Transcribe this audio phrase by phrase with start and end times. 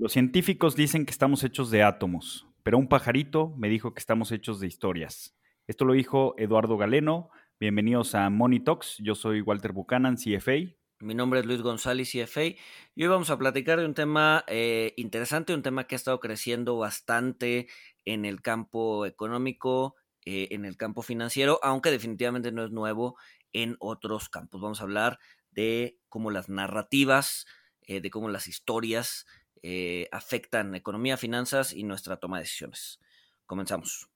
[0.00, 4.32] Los científicos dicen que estamos hechos de átomos, pero un pajarito me dijo que estamos
[4.32, 5.36] hechos de historias.
[5.66, 7.28] Esto lo dijo Eduardo Galeno.
[7.60, 8.96] Bienvenidos a Money Talks.
[9.00, 10.74] Yo soy Walter Buchanan, CFA.
[11.00, 12.56] Mi nombre es Luis González, CFA, y
[12.96, 16.78] hoy vamos a platicar de un tema eh, interesante, un tema que ha estado creciendo
[16.78, 17.68] bastante
[18.06, 23.18] en el campo económico, eh, en el campo financiero, aunque definitivamente no es nuevo
[23.52, 24.62] en otros campos.
[24.62, 25.18] Vamos a hablar
[25.50, 27.44] de cómo las narrativas,
[27.82, 29.26] eh, de cómo las historias
[30.10, 33.00] afectan economía, finanzas y nuestra toma de decisiones.
[33.46, 34.10] Comenzamos.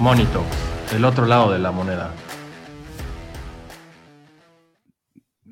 [0.00, 0.42] Monito,
[0.94, 2.14] el otro lado de la moneda.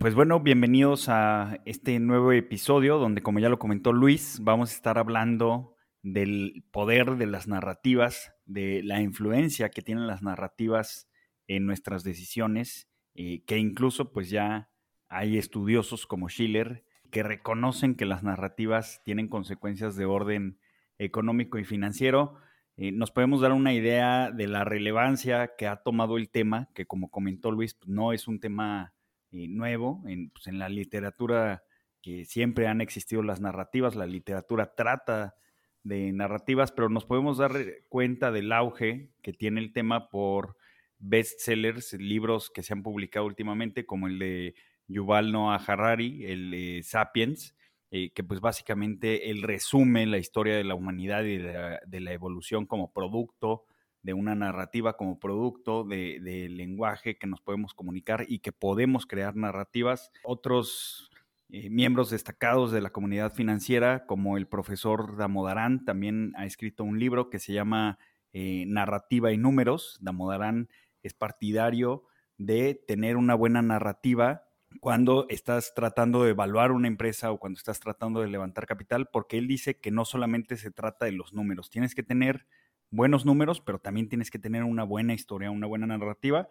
[0.01, 4.75] Pues bueno, bienvenidos a este nuevo episodio donde, como ya lo comentó Luis, vamos a
[4.75, 11.09] estar hablando del poder de las narrativas, de la influencia que tienen las narrativas
[11.49, 14.71] en nuestras decisiones, eh, que incluso pues ya
[15.09, 20.61] hay estudiosos como Schiller que reconocen que las narrativas tienen consecuencias de orden
[20.99, 22.37] económico y financiero.
[22.77, 26.87] Eh, nos podemos dar una idea de la relevancia que ha tomado el tema, que
[26.87, 28.95] como comentó Luis, pues, no es un tema
[29.33, 30.03] eh, nuevo.
[30.07, 31.63] En, pues, en, la literatura
[32.03, 35.35] que siempre han existido las narrativas, la literatura trata
[35.83, 37.53] de narrativas, pero nos podemos dar
[37.89, 40.57] cuenta del auge que tiene el tema por
[40.99, 44.55] bestsellers, libros que se han publicado últimamente, como el de
[44.87, 47.55] Yuval Noah Harari, el de Sapiens,
[47.91, 52.67] eh, que pues básicamente él resume la historia de la humanidad y de la, evolución
[52.67, 53.65] como producto
[54.03, 59.37] de una narrativa, como producto de lenguaje que nos podemos comunicar y que podemos crear
[59.37, 60.13] narrativas.
[60.25, 61.11] Otros
[61.51, 66.99] eh, miembros destacados de la comunidad financiera, como el profesor Damodarán, también ha escrito un
[66.99, 67.99] libro que se llama
[68.35, 69.97] eh, Narrativa y Números.
[70.03, 70.69] Damodarán
[71.03, 72.05] es partidario
[72.37, 74.45] de tener una buena narrativa
[74.81, 79.39] cuando estás tratando de evaluar una empresa o cuando estás tratando de levantar capital, porque
[79.39, 82.47] él dice que no solamente se trata de los números, tienes que tener
[82.91, 86.49] buenos números, pero también tienes que tener una buena historia, una buena narrativa.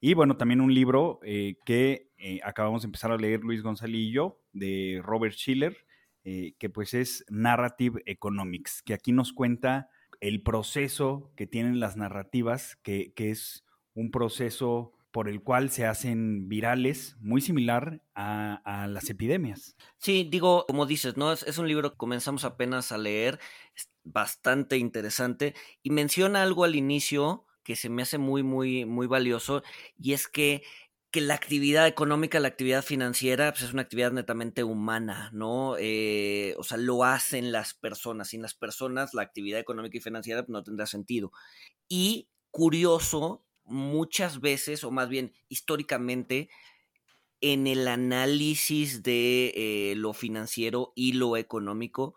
[0.00, 3.96] Y bueno, también un libro eh, que eh, acabamos de empezar a leer Luis González
[3.96, 5.76] y yo, de Robert Schiller,
[6.24, 9.88] eh, que pues es Narrative Economics, que aquí nos cuenta
[10.20, 13.64] el proceso que tienen las narrativas, que, que es
[13.94, 19.74] un proceso por el cual se hacen virales, muy similar a, las epidemias.
[19.96, 21.32] Sí, digo, como dices, ¿no?
[21.32, 23.40] Es, un libro que comenzamos apenas a leer,
[24.04, 29.62] bastante interesante, y menciona algo al inicio que se me hace muy, muy, muy valioso,
[29.98, 30.62] y es que
[31.10, 35.76] que la actividad económica, la actividad financiera, pues es una actividad netamente humana, ¿no?
[35.78, 38.28] Eh, o sea, lo hacen las personas.
[38.28, 41.32] Sin las personas, la actividad económica y financiera no tendrá sentido.
[41.88, 46.48] Y curioso muchas veces, o más bien históricamente,
[47.40, 52.14] en el análisis de eh, lo financiero y lo económico,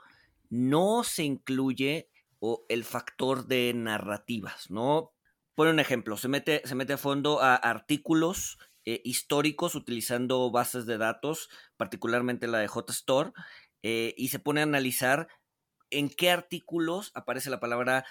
[0.50, 5.14] no se incluye o el factor de narrativas, ¿no?
[5.56, 10.86] Por un ejemplo, se mete, se mete a fondo a artículos eh, históricos utilizando bases
[10.86, 13.34] de datos, particularmente la de JSTOR,
[13.84, 15.28] eh, y se pone a analizar
[15.90, 18.06] en qué artículos aparece la palabra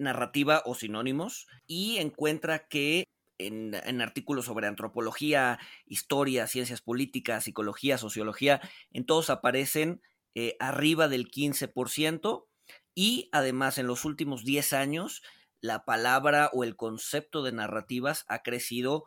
[0.00, 3.04] narrativa o sinónimos y encuentra que
[3.38, 8.60] en, artículos sobre antropología, historia, ciencias políticas, psicología, sociología,
[8.92, 10.02] en todos aparecen
[10.34, 12.46] eh, arriba del 15%
[12.94, 15.22] y además en los últimos 10 años
[15.60, 19.04] la palabra o el concepto de narrativas ha crecido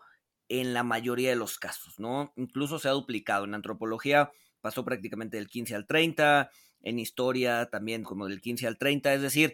[0.49, 2.33] en la mayoría de los casos, ¿no?
[2.35, 3.45] Incluso se ha duplicado.
[3.45, 6.51] En antropología pasó prácticamente del 15 al 30,
[6.83, 9.53] en historia también como del 15 al 30, es decir,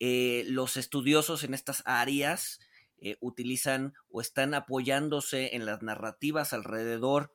[0.00, 2.60] eh, los estudiosos en estas áreas
[3.00, 7.34] eh, utilizan o están apoyándose en las narrativas alrededor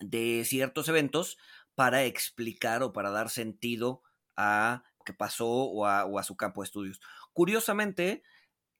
[0.00, 1.38] de ciertos eventos
[1.74, 4.02] para explicar o para dar sentido
[4.36, 7.00] a lo que pasó o a, su campo de estudios.
[7.32, 8.22] Curiosamente,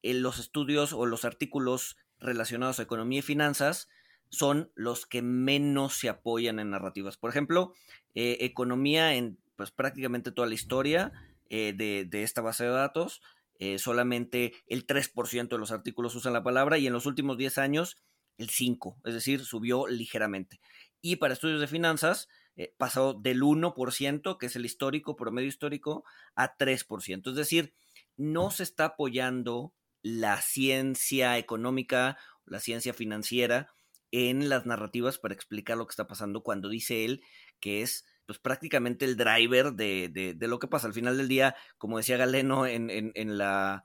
[0.03, 3.89] los estudios o los artículos relacionados a economía y finanzas
[4.29, 7.17] son los que menos se apoyan en narrativas.
[7.17, 7.73] Por ejemplo,
[8.15, 11.13] eh, economía en pues prácticamente toda la historia
[11.51, 13.23] eh, de, esta base de datos.
[13.59, 17.59] Eh, solamente el 3% de los artículos usan la palabra y en los últimos 10
[17.59, 17.97] años
[18.37, 20.61] el 5%, es decir, subió ligeramente.
[21.01, 26.05] Y para estudios de finanzas eh, pasó del 1%, que es el histórico, promedio histórico,
[26.35, 27.31] a 3%.
[27.31, 27.75] Es decir,
[28.17, 29.73] no se está apoyando
[30.03, 33.71] la ciencia económica, la ciencia financiera
[34.11, 37.23] en las narrativas para explicar lo que está pasando cuando dice él
[37.61, 40.87] que es pues prácticamente el driver de, lo que pasa.
[40.87, 43.85] Al final del día, como decía Galeno en, en, la,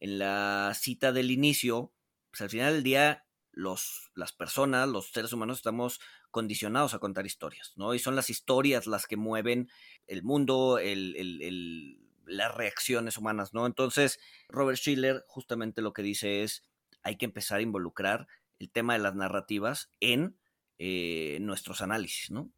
[0.00, 1.92] en la cita del inicio,
[2.30, 6.00] pues al final del día los, las personas, los seres humanos estamos
[6.30, 7.92] condicionados a contar historias, ¿no?
[7.92, 9.68] Y son las historias las que mueven
[10.06, 13.66] el mundo, el, el, las reacciones humanas, ¿no?
[13.66, 14.18] Entonces,
[14.48, 16.64] Robert Schiller justamente lo que dice es,
[17.02, 18.26] hay que empezar a involucrar
[18.58, 20.38] el tema de las narrativas en
[20.78, 22.50] eh, nuestros análisis, ¿no?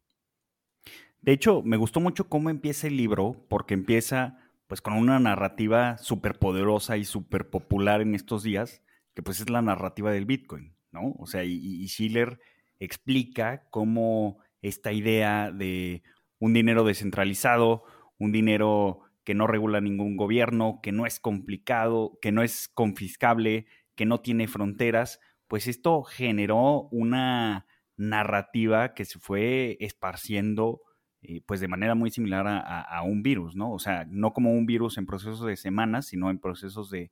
[1.25, 4.37] De hecho, me gustó mucho cómo empieza el libro, porque empieza
[4.67, 8.83] pues con una narrativa súper poderosa y súper popular en estos días,
[9.15, 11.15] que pues es la narrativa del Bitcoin, ¿no?
[11.17, 12.39] O sea, y, Schiller
[12.77, 16.03] explica cómo esta idea de
[16.37, 17.85] un dinero descentralizado,
[18.19, 23.65] un dinero que no regula ningún gobierno, que no es complicado, que no es confiscable,
[23.95, 27.65] que no tiene fronteras, pues esto generó una
[27.97, 30.81] narrativa que se fue esparciendo
[31.45, 33.71] pues de manera muy similar a, un virus, ¿no?
[33.71, 37.11] O sea, no como un virus en procesos de semanas, sino en procesos de,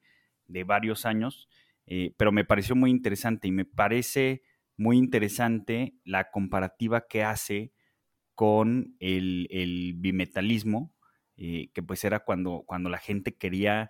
[0.65, 1.49] varios años,
[1.85, 4.43] eh, pero me pareció muy interesante y me parece
[4.77, 7.73] muy interesante la comparativa que hace
[8.35, 10.93] con el, bimetalismo,
[11.37, 13.89] eh, que pues era cuando, cuando la gente quería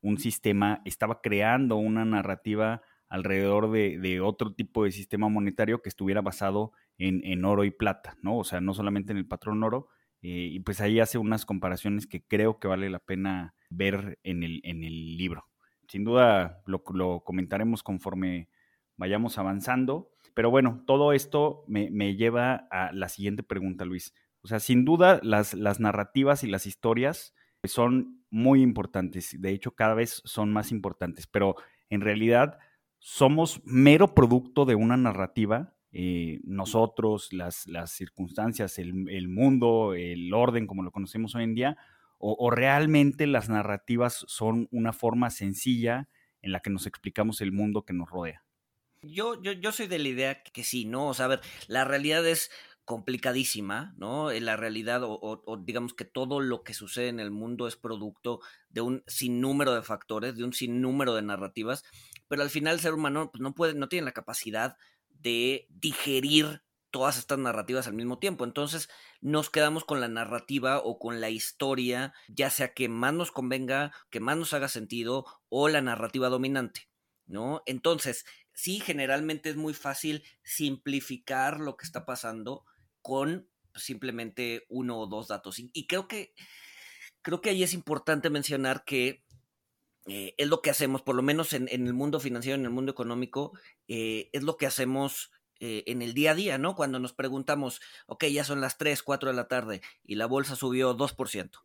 [0.00, 6.22] un sistema, estaba creando una narrativa alrededor de, otro tipo de sistema monetario que estuviera
[6.22, 8.38] basado en, oro y plata, ¿no?
[8.38, 9.88] O sea, no solamente en el patrón oro.
[10.22, 14.42] Eh, y pues ahí hace unas comparaciones que creo que vale la pena ver en
[14.42, 15.46] el, en el libro.
[15.88, 16.82] Sin duda lo,
[17.22, 18.48] comentaremos conforme
[18.96, 20.10] vayamos avanzando.
[20.32, 24.14] Pero bueno, todo esto me, lleva a la siguiente pregunta, Luis.
[24.40, 29.38] O sea, sin duda las, las narrativas y las historias son muy importantes.
[29.38, 31.26] De hecho, cada vez son más importantes.
[31.26, 31.56] Pero
[31.90, 32.58] en realidad
[33.04, 40.66] somos mero producto de una narrativa eh, nosotros, las, circunstancias, el, el, mundo, el orden
[40.66, 41.76] como lo conocemos hoy en día,
[42.24, 46.08] o, realmente las narrativas son una forma sencilla
[46.40, 48.44] en la que nos explicamos el mundo que nos rodea.
[49.02, 51.08] Yo, yo, yo soy de la idea que sí, ¿no?
[51.08, 52.52] O sea, a ver, la realidad es
[52.84, 54.30] complicadísima, ¿no?
[54.30, 57.76] Eh, la realidad, o, o, digamos que todo lo que sucede en el mundo es
[57.76, 58.40] producto
[58.70, 61.84] de un sinnúmero de factores, de un sinnúmero de narrativas,
[62.28, 64.76] pero al final el ser humano pues, no puede, no tiene la capacidad
[65.08, 68.44] de digerir todas estas narrativas al mismo tiempo.
[68.44, 68.88] Entonces
[69.20, 73.92] nos quedamos con la narrativa o con la historia, ya sea que más nos convenga,
[74.10, 76.88] que más nos haga sentido o la narrativa dominante,
[77.26, 77.62] ¿no?
[77.66, 82.64] Entonces, sí, generalmente es muy fácil simplificar lo que está pasando
[83.02, 85.58] con simplemente uno o dos datos.
[85.58, 86.34] Y, creo que
[87.22, 89.24] creo que ahí es importante mencionar que
[90.06, 92.92] eh, es lo que hacemos, por lo menos en, el mundo financiero, en el mundo
[92.92, 93.52] económico,
[93.86, 95.30] eh, es lo que hacemos
[95.64, 96.74] eh, en el día a día, ¿no?
[96.74, 100.56] Cuando nos preguntamos, ok, ya son las 3, 4 de la tarde y la bolsa
[100.56, 101.62] subió 2%.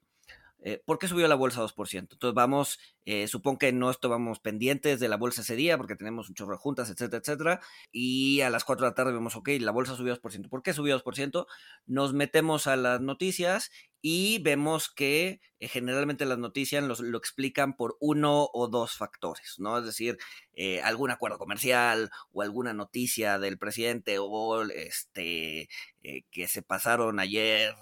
[0.59, 2.11] Eh, ¿Por qué subió la bolsa 2%?
[2.11, 2.79] Entonces vamos,
[3.09, 6.51] eh, supongo que no estábamos pendientes de la bolsa ese día porque tenemos un chorro
[6.51, 7.61] de juntas, etcétera, etcétera.
[7.89, 10.49] Y a las 4 de la tarde vemos, ok, la bolsa subió 2%.
[10.49, 11.47] ¿Por qué subió 2%?
[11.85, 13.71] Nos metemos a las noticias
[14.01, 19.77] y vemos que eh, generalmente las noticias lo explican por uno o dos factores, ¿no?
[19.77, 20.17] Es decir,
[20.53, 25.69] eh, algún acuerdo comercial o alguna noticia del presidente o este
[26.03, 27.73] eh, que se pasaron ayer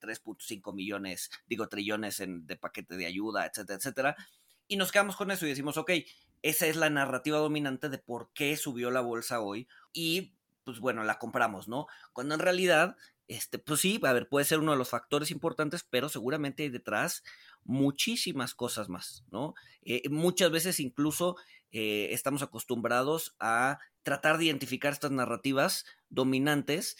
[0.00, 4.16] 3.5 millones, digo trillones en, de paquete de ayuda, etcétera, etcétera.
[4.68, 5.90] Y nos quedamos con eso y decimos, ok,
[6.42, 10.34] esa es la narrativa dominante de por qué subió la bolsa hoy y
[10.64, 11.86] pues bueno, la compramos, ¿no?
[12.12, 12.96] Cuando en realidad
[13.28, 16.70] este, pues sí, a ver, puede ser uno de los factores importantes, pero seguramente hay
[16.70, 17.22] detrás
[17.62, 19.54] muchísimas cosas más, ¿no?
[19.82, 21.36] Eh, muchas veces incluso
[21.70, 26.96] eh, estamos acostumbrados a tratar de identificar estas narrativas dominantes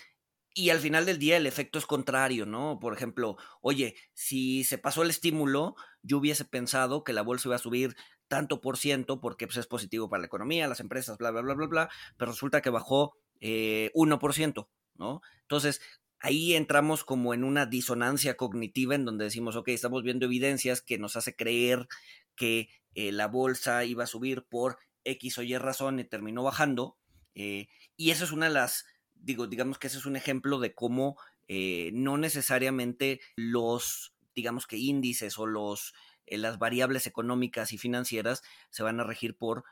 [0.58, 2.80] y al final del día el efecto es contrario, ¿no?
[2.80, 7.54] Por ejemplo, oye, si se pasó el estímulo, yo hubiese pensado que la bolsa iba
[7.54, 7.94] a subir
[8.26, 11.54] tanto por ciento porque pues, es positivo para la economía, las empresas, bla, bla, bla,
[11.54, 15.20] bla, bla, pero resulta que bajó eh, 1%, ¿no?
[15.42, 15.80] Entonces,
[16.18, 20.98] ahí entramos como en una disonancia cognitiva en donde decimos, ok, estamos viendo evidencias que
[20.98, 21.86] nos hace creer
[22.34, 26.98] que eh, la bolsa iba a subir por X o Y razón y terminó bajando.
[27.36, 28.86] Eh, y eso es una de las,
[29.20, 31.16] digo, digamos que ese es un ejemplo de cómo
[31.48, 35.94] eh, no necesariamente los, digamos que índices o los,
[36.26, 39.64] las variables económicas y financieras se van a regir por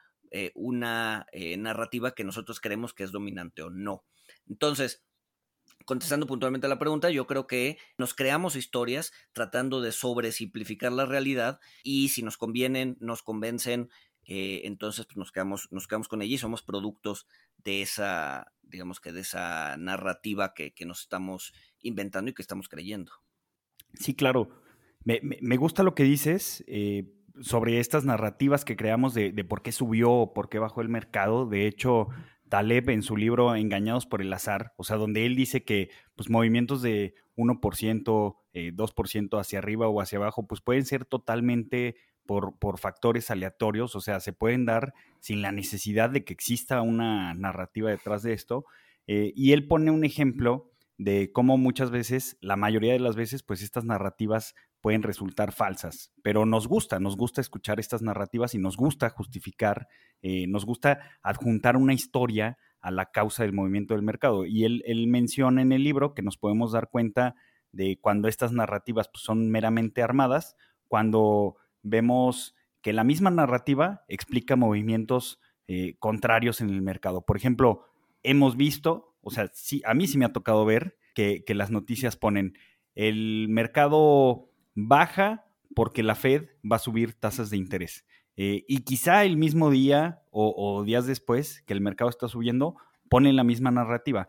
[0.54, 1.26] una
[1.56, 4.04] narrativa que nosotros creemos que es dominante o no.
[4.48, 5.06] Entonces,
[5.86, 11.06] contestando puntualmente a la pregunta, yo creo que nos creamos historias tratando de sobresimplificar la
[11.06, 13.88] realidad y si nos convienen, nos convencen,
[14.24, 17.26] eh, entonces pues, nos, quedamos, nos quedamos con ella y somos productos
[17.58, 23.12] de esa, digamos que de esa narrativa que, nos estamos inventando y que estamos creyendo.
[23.94, 24.48] Sí, claro.
[25.04, 29.70] Me, gusta lo que dices eh, sobre estas narrativas que creamos de, de, por qué
[29.70, 31.46] subió o por qué bajó el mercado.
[31.46, 32.08] De hecho,
[32.48, 36.30] Taleb en su libro Engañados por el azar, o sea, donde él dice que pues,
[36.30, 42.58] movimientos de 1%, 2% eh, hacia arriba o hacia abajo, pues pueden ser totalmente por,
[42.58, 47.34] por, factores aleatorios, o sea, se pueden dar sin la necesidad de que exista una
[47.34, 48.64] narrativa detrás de esto.
[49.06, 53.42] Eh, y él pone un ejemplo de cómo muchas veces, la mayoría de las veces,
[53.42, 58.58] pues estas narrativas pueden resultar falsas, pero nos gusta, nos gusta escuchar estas narrativas y
[58.58, 59.88] nos gusta justificar,
[60.22, 64.46] eh, nos gusta adjuntar una historia a la causa del movimiento del mercado.
[64.46, 67.34] Y él, menciona en el libro que nos podemos dar cuenta
[67.72, 70.54] de cuando estas narrativas pues, son meramente armadas,
[70.86, 71.56] cuando
[71.86, 77.22] vemos que la misma narrativa explica movimientos eh, contrarios en el mercado.
[77.22, 77.84] Por ejemplo,
[78.22, 82.16] hemos visto, o sea, sí, a mí sí me ha tocado ver que, las noticias
[82.16, 82.56] ponen
[82.94, 88.06] el mercado baja porque la Fed va a subir tasas de interés.
[88.36, 92.76] Eh, y quizá el mismo día o, días después que el mercado está subiendo,
[93.08, 94.28] ponen la misma narrativa,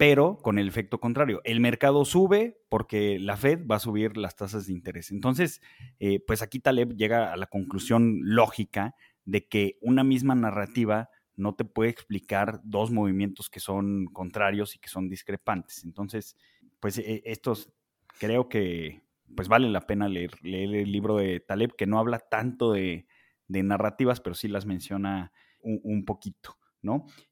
[0.00, 1.42] pero con el efecto contrario.
[1.44, 5.10] El mercado sube porque la Fed va a subir las tasas de interés.
[5.10, 5.60] Entonces,
[5.98, 8.94] eh, pues aquí Taleb llega a la conclusión lógica
[9.26, 14.78] de que una misma narrativa no te puede explicar dos movimientos que son contrarios y
[14.78, 15.84] que son discrepantes.
[15.84, 16.34] Entonces,
[16.80, 17.70] pues e, estos
[18.18, 19.02] creo que
[19.36, 23.06] pues vale la pena leer, leer el libro de Taleb, que no habla tanto de,
[23.48, 25.30] narrativas, pero sí las menciona
[25.62, 26.56] un, poquito,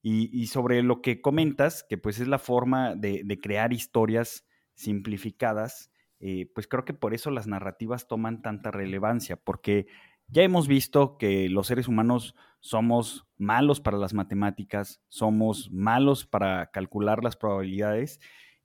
[0.02, 5.90] Y, sobre lo que comentas, que pues es la forma de, crear historias simplificadas,
[6.20, 9.86] eh, pues creo que por eso las narrativas toman tanta relevancia, porque
[10.28, 16.70] ya hemos visto que los seres humanos somos malos para las matemáticas, somos malos para
[16.70, 18.20] calcular las probabilidades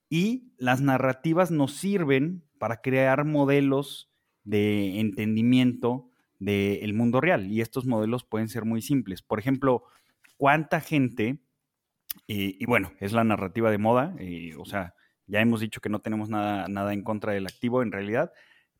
[0.09, 4.11] y las narrativas nos sirven para crear modelos
[4.43, 6.09] de entendimiento
[6.39, 7.49] del mundo real.
[7.49, 9.21] Y estos modelos pueden ser muy simples.
[9.21, 9.83] Por ejemplo,
[10.43, 11.39] ¿cuánta gente,
[12.27, 14.13] y bueno, es la narrativa de moda,
[14.57, 14.93] o sea,
[15.25, 18.33] ya hemos dicho que no tenemos nada, nada en contra del activo en realidad,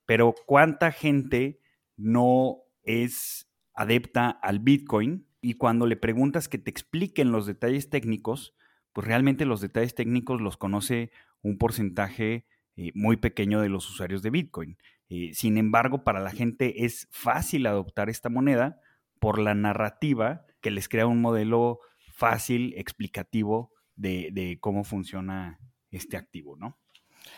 [0.06, 1.62] pero ¿cuánta gente
[1.96, 5.26] no es adepta al Bitcoin?
[5.40, 8.58] Y cuando le preguntas que te expliquen los detalles técnicos,
[8.92, 11.12] pues realmente los detalles técnicos los conoce
[11.44, 14.78] un porcentaje eh, muy pequeño de los usuarios de Bitcoin.
[15.08, 18.82] Eh, sin embargo, para la gente es fácil adoptar esta moneda
[19.22, 25.60] por la narrativa que les crea un modelo fácil, explicativo de, cómo funciona
[25.92, 26.80] este activo, ¿no?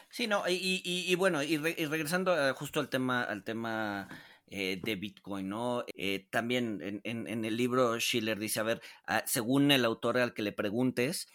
[0.09, 4.07] Sí, no, y, bueno, y, regresando eh, justo al tema, al tema
[4.47, 5.83] de Bitcoin, ¿no?
[6.29, 10.53] también en, el libro Schiller dice, a ver, ah, según el autor al que le
[10.53, 11.27] preguntes,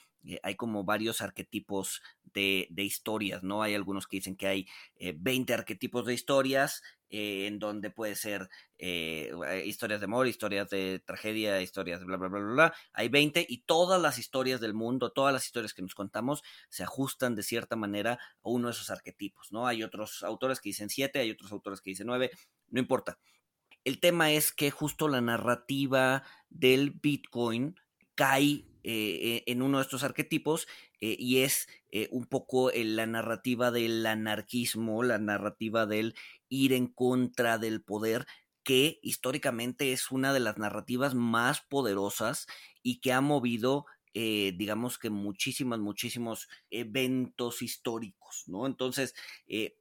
[0.42, 2.02] hay como varios arquetipos
[2.32, 3.62] de, historias, ¿no?
[3.62, 4.66] Hay algunos que dicen que hay
[4.98, 6.82] 20 eh, arquetipos de historias,
[7.12, 9.32] eh, en donde puede ser eh,
[9.66, 12.74] historias de amor, historias de tragedia, historias de bla, bla, bla, bla, bla.
[12.92, 16.84] Hay 20 y todas las historias del mundo, todas las historias que nos contamos se
[16.84, 19.66] ajustan de cierta manera a uno de esos arquetipos, ¿no?
[19.66, 22.30] Hay otros autores que dicen 7, hay otros autores que dicen 9,
[22.68, 23.18] no importa.
[23.82, 27.74] El tema es que justo la narrativa del Bitcoin
[28.14, 30.68] cae eh, en uno de estos arquetipos
[31.00, 36.14] eh, y es eh, un poco la narrativa del anarquismo, la narrativa del
[36.48, 38.26] ir en contra del poder,
[38.62, 42.46] que históricamente es una de las narrativas más poderosas
[42.82, 48.66] y que ha movido digamos que muchísimos, muchísimos eventos históricos, ¿no?
[48.66, 49.14] Entonces,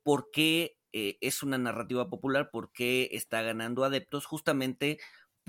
[0.04, 2.52] ¿por qué es una narrativa popular?
[2.52, 4.28] ¿Por qué está ganando adeptos?
[4.28, 5.00] Justamente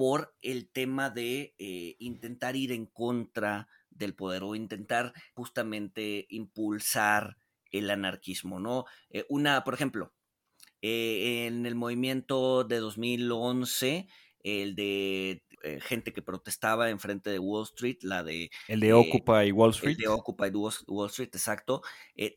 [0.01, 3.69] por el tema de eh, intentar ir en contra
[4.01, 7.37] del poder o intentar justamente impulsar
[7.71, 8.87] el anarquismo, ¿no?
[9.11, 10.13] Eh, una, por ejemplo,
[10.83, 14.09] eh, en el movimiento de 2011,
[14.43, 15.45] el de
[15.81, 18.51] gente que protestaba enfrente de Wall Street, la de...
[18.69, 19.97] El de Occupy Wall Street.
[19.97, 21.83] El de Occupy Wall Street, exacto.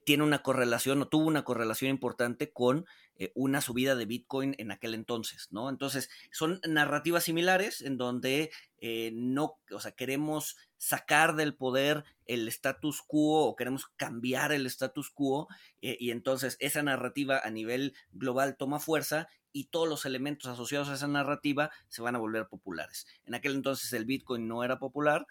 [0.05, 4.71] tiene una correlación o tuvo una correlación importante con eh, una subida de Bitcoin en
[4.71, 5.69] aquel entonces, ¿no?
[5.69, 8.49] Entonces, son narrativas similares en donde
[8.79, 14.65] eh, no, o sea, queremos sacar del poder el status quo o queremos cambiar el
[14.65, 15.47] status quo
[15.81, 20.89] eh, y entonces esa narrativa a nivel global toma fuerza y todos los elementos asociados
[20.89, 23.07] a esa narrativa se van a volver populares.
[23.25, 25.25] En aquel entonces el Bitcoin no era popular,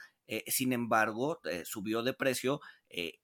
[0.46, 2.60] sin embargo, subió de precio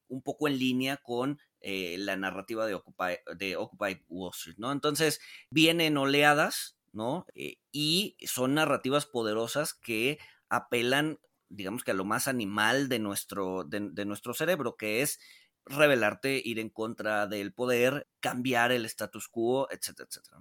[0.08, 4.70] un poco en línea con eh, la narrativa de Occupy, de Occupy Wall Street, ¿no?
[4.70, 7.26] Entonces, vienen oleadas, ¿no?
[7.34, 11.18] Eh, y son narrativas poderosas que apelan
[11.50, 15.18] digamos que a lo más animal de nuestro, de, nuestro cerebro, que es
[15.64, 20.40] rebelarte, ir en contra del poder, cambiar el status quo, etcétera, etcétera.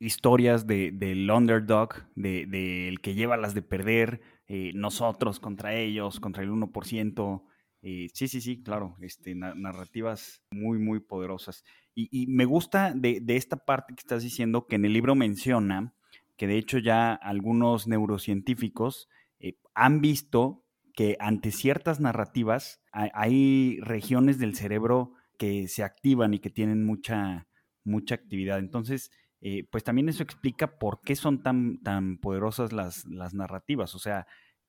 [0.00, 6.18] Historias de, del underdog, del de, que lleva las de perder, eh, nosotros contra ellos,
[6.18, 7.44] contra el 1%.
[7.82, 11.64] Eh, sí, sí, sí, claro, este, narrativas muy, muy poderosas.
[11.94, 15.94] Y, me gusta de, de, esta parte que estás diciendo que en el libro menciona
[16.40, 20.64] que de hecho ya algunos neurocientíficos eh, han visto
[20.94, 27.46] que ante ciertas narrativas hay, regiones del cerebro que se activan y que tienen mucha,
[27.84, 28.58] mucha actividad.
[28.58, 29.10] Entonces,
[29.40, 33.94] eh, pues también eso explica por qué son tan, tan poderosas las, las narrativas.
[33.94, 34.26] O sea,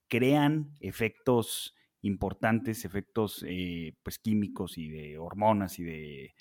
[0.07, 6.33] crean efectos importantes, efectos eh, pues químicos y de hormonas y de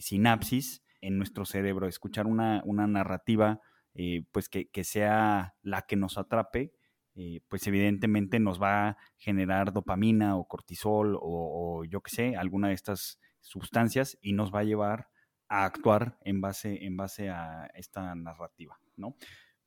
[0.00, 1.86] sinapsis en nuestro cerebro.
[1.86, 3.60] Escuchar una, una narrativa
[3.94, 6.72] eh, pues que, sea la que nos atrape,
[7.16, 12.68] eh, pues evidentemente nos va a generar dopamina o cortisol o, yo qué sé, alguna
[12.68, 15.08] de estas sustancias y nos va a llevar
[15.50, 19.16] a actuar en base, en base a esta narrativa, ¿no?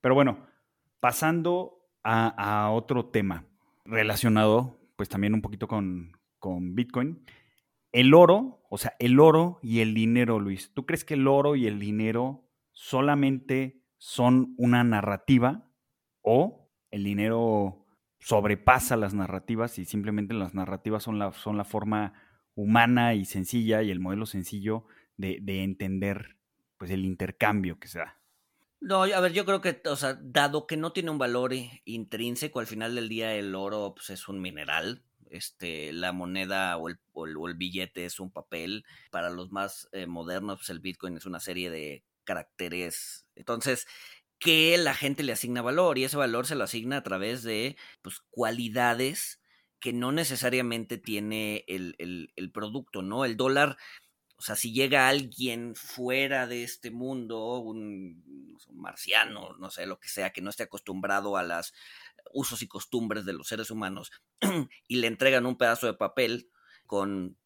[0.02, 0.48] Pero bueno,
[1.00, 3.46] pasando a, otro tema
[3.86, 7.24] relacionado, pues también un poquito con, con Bitcoin.
[7.92, 10.74] El oro, o sea, el oro y el dinero, Luis.
[10.74, 15.70] ¿Tú crees que el oro y el dinero solamente son una narrativa
[16.22, 17.86] o el dinero
[18.20, 22.14] sobrepasa las narrativas y simplemente las narrativas son la, son la forma
[22.56, 24.86] humana y sencilla y el modelo sencillo
[25.18, 26.38] de, entender
[26.78, 28.20] pues el intercambio que se da.
[28.80, 31.54] No, a ver, yo creo que, o sea, dado que no tiene un valor
[31.86, 36.90] intrínseco, al final del día el oro pues, es un mineral, este, la moneda o
[36.90, 41.16] el, o el, billete es un papel, para los más eh, modernos pues, el Bitcoin
[41.16, 43.26] es una serie de caracteres.
[43.36, 43.88] Entonces,
[44.40, 47.78] que la gente le asigna valor y ese valor se lo asigna a través de
[48.02, 49.40] pues, cualidades
[49.80, 53.26] que no necesariamente tiene el, el, producto, ¿no?
[53.26, 53.76] El dólar,
[54.44, 60.10] o sea, si llega alguien fuera de este mundo, un, marciano, no sé, lo que
[60.10, 61.74] sea, que no esté acostumbrado a los
[62.34, 64.12] usos y costumbres de los seres humanos
[64.90, 66.50] y le entregan un pedazo de papel
[66.86, 67.38] con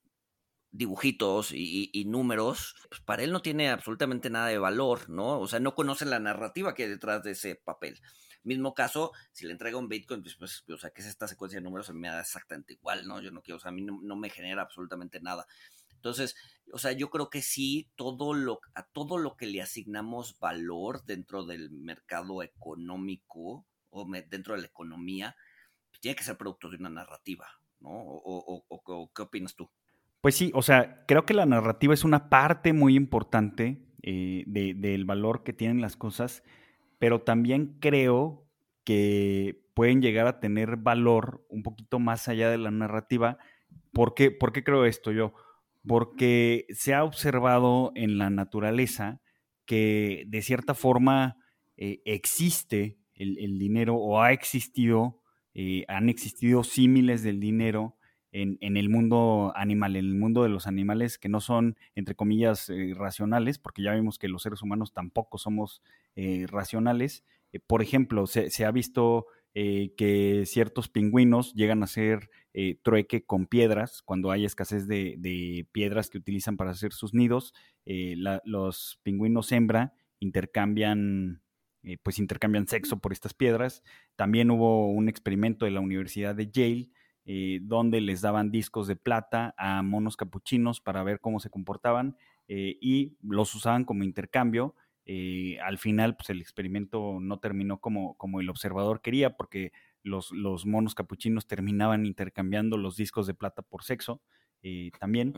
[0.71, 5.39] dibujitos y, números, pues para él no tiene absolutamente nada de valor, ¿no?
[5.39, 8.02] O sea, no conoce la narrativa que hay detrás de ese papel.
[8.41, 11.60] Mismo caso, si le entrega un Bitcoin, pues, pues o sea, ¿qué es esta secuencia
[11.60, 11.89] de números?
[11.89, 13.21] A mí me da exactamente igual, ¿no?
[13.21, 15.45] Yo no quiero, o sea, a mí no, me genera absolutamente nada.
[15.97, 16.36] Entonces,
[16.71, 21.03] o sea, yo creo que sí, todo lo, a todo lo que le asignamos valor
[21.05, 25.36] dentro del mercado económico o dentro de la economía,
[25.89, 27.47] pues tiene que ser producto de una narrativa,
[27.79, 27.89] ¿no?
[27.91, 29.69] o ¿Qué opinas tú?
[30.21, 35.05] Pues sí, o sea, creo que la narrativa es una parte muy importante eh, del
[35.05, 36.43] valor que tienen las cosas,
[36.97, 38.47] pero también creo
[38.83, 43.38] que pueden llegar a tener valor un poquito más allá de la narrativa.
[43.93, 45.33] ¿Por qué, ¿Por qué creo esto yo?
[45.88, 49.21] Porque se ha observado en la naturaleza
[49.65, 51.38] que de cierta forma
[51.76, 55.21] eh, existe el, dinero o ha existido,
[55.54, 57.95] eh, han existido símiles del dinero
[58.32, 62.69] en, el mundo animal, en el mundo de los animales que no son, entre comillas,
[62.69, 65.82] eh, racionales, porque ya vimos que los seres humanos tampoco somos
[66.47, 67.23] racionales.
[67.67, 69.28] Por ejemplo, se, ha visto
[69.98, 72.30] que ciertos pingüinos llegan a hacer
[72.84, 77.54] trueque con piedras cuando hay escasez de, piedras que utilizan para hacer sus nidos.
[77.86, 81.41] los pingüinos hembra intercambian
[82.04, 83.84] pues intercambian sexo por estas piedras.
[84.15, 86.91] También hubo un experimento de la Universidad de Yale
[87.30, 92.15] eh, donde les daban discos de plata a monos capuchinos para ver cómo se comportaban
[92.48, 94.76] eh, y los usaban como intercambio.
[95.08, 99.72] Eh, al final, pues el experimento no terminó como, como el observador quería, porque
[100.04, 104.22] los, los, monos capuchinos terminaban intercambiando los discos de plata por sexo.
[105.00, 105.34] también,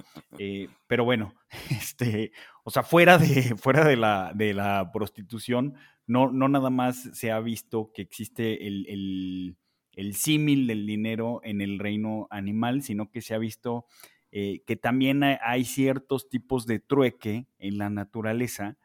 [0.88, 1.36] pero bueno,
[1.70, 2.32] este,
[2.64, 5.76] o sea, fuera de, fuera de la, de la prostitución,
[6.08, 9.56] no, no nada más se ha visto que existe el
[10.00, 13.86] el símil del dinero en el reino animal, sino que se ha visto
[14.32, 18.78] eh, que también hay ciertos tipos de trueque en la naturaleza.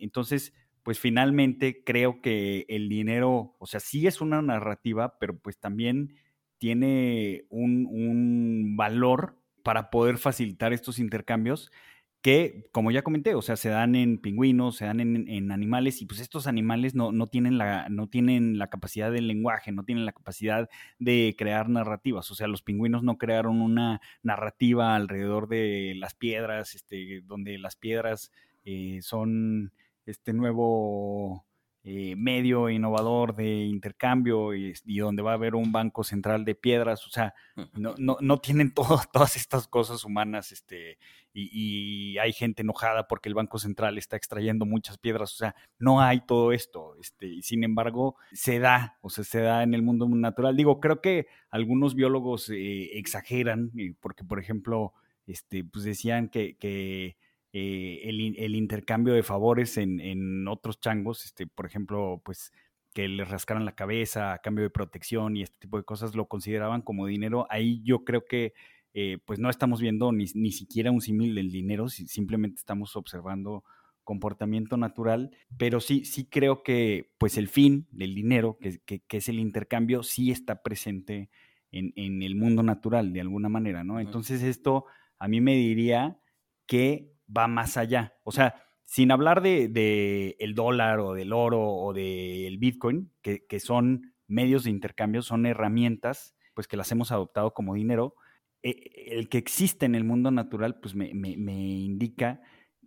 [0.00, 5.58] Entonces, pues finalmente creo que el dinero, o sea, sí es una narrativa, pero pues
[5.58, 6.16] también
[6.58, 11.70] tiene un, un valor para poder facilitar estos intercambios
[12.24, 16.06] que, como ya comenté, o sea, se dan en pingüinos, se dan en, animales, y
[16.06, 20.06] pues estos animales no, no, tienen la, no tienen la capacidad del lenguaje, no tienen
[20.06, 22.30] la capacidad de crear narrativas.
[22.30, 27.76] O sea, los pingüinos no crearon una narrativa alrededor de las piedras, este, donde las
[27.76, 28.32] piedras
[28.64, 29.72] eh, son
[30.06, 31.44] este nuevo
[31.86, 37.06] eh, medio innovador de intercambio y, donde va a haber un banco central de piedras,
[37.06, 37.34] o sea,
[37.74, 38.72] no, no, no tienen
[39.12, 40.96] todas estas cosas humanas, este,
[41.34, 46.00] y, hay gente enojada porque el Banco Central está extrayendo muchas piedras, o sea, no
[46.00, 49.82] hay todo esto, este, y sin embargo, se da, o sea, se da en el
[49.82, 50.56] mundo natural.
[50.56, 54.94] Digo, creo que algunos biólogos eh, exageran, porque, por ejemplo,
[55.26, 57.18] este, pues decían que, que
[57.56, 62.52] eh, el, intercambio de favores en, otros changos, este, por ejemplo, pues
[62.92, 66.26] que les rascaran la cabeza a cambio de protección y este tipo de cosas lo
[66.26, 67.46] consideraban como dinero.
[67.50, 68.54] Ahí yo creo que
[68.92, 73.62] eh, pues no estamos viendo ni, ni siquiera un símil del dinero, simplemente estamos observando
[74.02, 79.28] comportamiento natural, pero sí, sí creo que pues el fin del dinero, que, que, es
[79.28, 81.30] el intercambio, sí está presente
[81.70, 84.00] en, en, el mundo natural de alguna manera, ¿no?
[84.00, 84.86] Entonces esto
[85.20, 86.18] a mí me diría
[86.66, 88.14] que va más allá.
[88.24, 94.14] O sea, sin hablar de, el dólar o del oro o del Bitcoin, que, son
[94.26, 98.14] medios de intercambio, son herramientas, pues que las hemos adoptado como dinero.
[98.62, 102.40] E, el que existe en el mundo natural, pues me, indica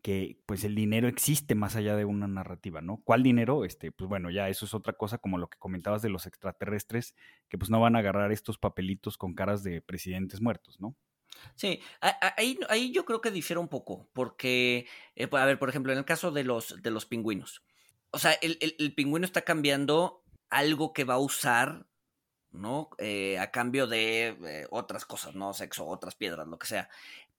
[0.04, 3.02] que pues el dinero existe más allá de una narrativa, ¿no?
[3.04, 3.65] ¿Cuál dinero?
[3.65, 7.15] Este, pues bueno, ya eso es otra cosa, como lo que comentabas de los extraterrestres,
[7.50, 10.95] que pues no van a agarrar estos papelitos con caras de presidentes muertos, ¿no?
[11.56, 15.92] Sí, ahí, ahí yo creo que difiere un poco, porque, eh, a ver, por ejemplo,
[15.92, 17.63] en el caso de los, de los pingüinos,
[18.12, 21.88] o sea, el, el, pingüino está cambiando algo que va a usar,
[22.52, 22.90] ¿no?
[23.00, 25.54] Eh, a cambio de eh, otras cosas, ¿no?
[25.54, 26.90] Sexo, otras piedras, lo que sea.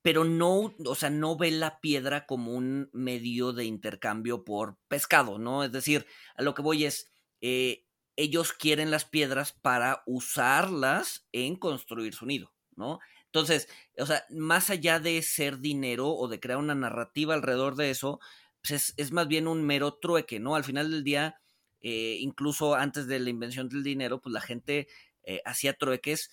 [0.03, 5.39] Pero no, o sea, no ve la piedra como un medio de intercambio por pescado,
[5.39, 5.65] ¿no?
[5.65, 12.15] Es decir, a lo que voy es, ellos quieren las piedras para usarlas en construir
[12.15, 13.01] su nido, ¿no?
[13.33, 17.91] Entonces, o sea, más allá de ser dinero o de crear una narrativa alrededor de
[17.91, 18.21] eso,
[18.63, 20.57] pues es, más bien un mero trueque, ¿no?
[20.57, 21.41] Al final del día,
[21.81, 24.89] eh, incluso antes de la invención del dinero, pues la gente
[25.25, 26.31] eh, hacía trueques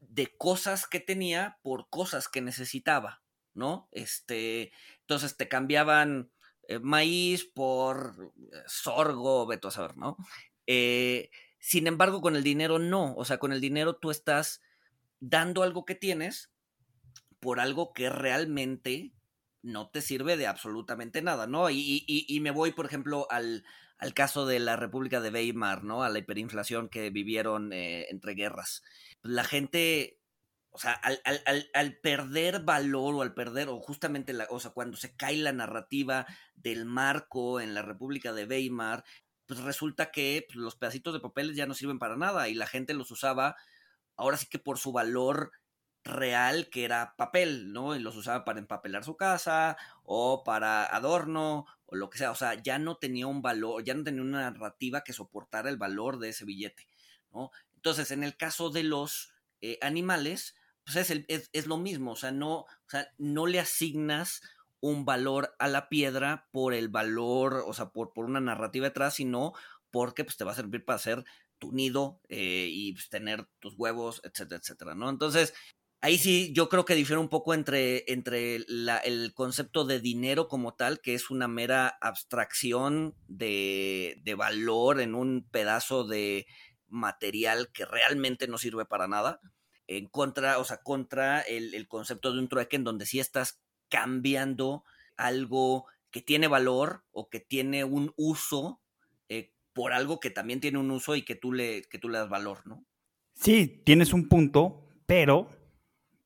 [0.00, 3.22] de cosas que tenía por cosas que necesitaba,
[3.54, 3.88] ¿no?
[3.92, 6.32] Este, entonces te cambiaban
[6.68, 8.32] eh, maíz por
[8.66, 10.16] sorgo, veto a saber, ¿no?
[11.58, 14.60] sin embargo, con el dinero no, o sea, con el dinero tú estás
[15.28, 16.50] dando algo que tienes
[17.40, 19.12] por algo que realmente
[19.62, 21.70] no te sirve de absolutamente nada, ¿no?
[21.70, 23.64] Y, me voy, por ejemplo, al,
[24.14, 26.02] caso de la República de Weimar, ¿no?
[26.02, 28.82] A la hiperinflación que vivieron eh, entre guerras.
[29.22, 30.18] La gente,
[30.70, 35.16] o sea, al, perder valor o al perder, o justamente, la, o sea, cuando se
[35.16, 39.04] cae la narrativa del marco en la República de Weimar,
[39.46, 42.66] pues resulta que pues, los pedacitos de papel ya no sirven para nada y la
[42.66, 43.56] gente los usaba
[44.16, 45.52] ahora sí que por su valor
[46.04, 47.96] real que era papel, ¿no?
[47.96, 52.34] Y los usaba para empapelar su casa o para adorno o lo que sea, o
[52.34, 56.18] sea, ya no tenía un valor, ya no tenía una narrativa que soportara el valor
[56.18, 56.88] de ese billete,
[57.32, 57.50] ¿no?
[57.74, 61.10] Entonces, en el caso de los eh, animales, pues
[61.52, 64.42] es, lo mismo, o sea, no, o sea, no le asignas
[64.80, 69.14] un valor a la piedra por el valor, o sea, por, por una narrativa detrás,
[69.14, 69.54] sino
[69.90, 71.24] porque pues, te va a servir para hacer
[71.58, 75.08] tu nido eh, y pues, tener tus huevos, etcétera, etcétera, ¿no?
[75.08, 75.54] Entonces,
[76.04, 80.74] ahí sí yo creo que difiere un poco entre, entre el concepto de dinero como
[80.74, 86.46] tal, que es una mera abstracción de, valor en un pedazo de
[86.88, 89.40] material que realmente no sirve para nada,
[89.86, 93.62] en contra, o sea, contra el, el concepto de un trueque en donde sí estás
[93.88, 94.84] cambiando
[95.16, 98.82] algo que tiene valor o que tiene un uso
[99.74, 102.28] por algo que también tiene un uso y que tú le, que tú le das
[102.28, 102.86] valor, ¿no?
[103.34, 105.48] Sí, tienes un punto, pero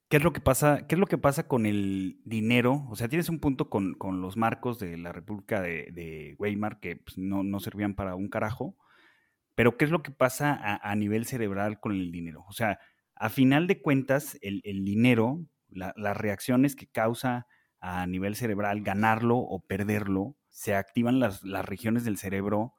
[0.09, 2.87] ¿qué es lo que pasa, qué es lo que pasa con el dinero?
[2.91, 7.17] O sea, tienes un punto con, los marcos de la República de, Weimar que pues,
[7.17, 8.77] no, servían para un carajo,
[9.55, 12.45] pero ¿qué es lo que pasa a, nivel cerebral con el dinero?
[12.47, 12.79] O sea,
[13.17, 17.47] a final de cuentas, el, dinero, las reacciones que causa
[17.81, 22.75] a nivel cerebral ganarlo o perderlo, se activan las, las regiones del cerebro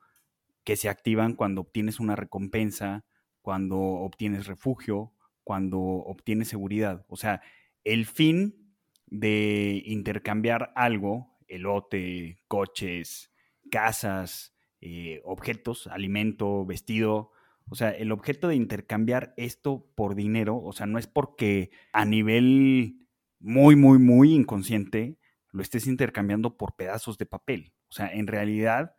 [0.69, 3.03] que se activan cuando obtienes una recompensa,
[3.41, 7.07] cuando obtienes refugio, cuando obtienes seguridad.
[7.07, 7.41] O sea,
[7.83, 8.75] el fin
[9.07, 13.31] de intercambiar algo, elote, coches,
[13.71, 17.31] casas, eh, objetos, alimento, vestido,
[17.67, 22.05] o sea, el objeto de intercambiar esto por dinero, o sea, no es porque a
[22.05, 23.07] nivel
[23.39, 25.17] muy, muy, muy inconsciente
[25.51, 27.73] lo estés intercambiando por pedazos de papel.
[27.89, 28.93] O sea, en realidad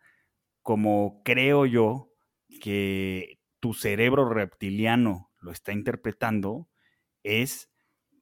[0.61, 2.11] como creo yo
[2.61, 6.69] que tu cerebro reptiliano lo está interpretando,
[7.23, 7.71] es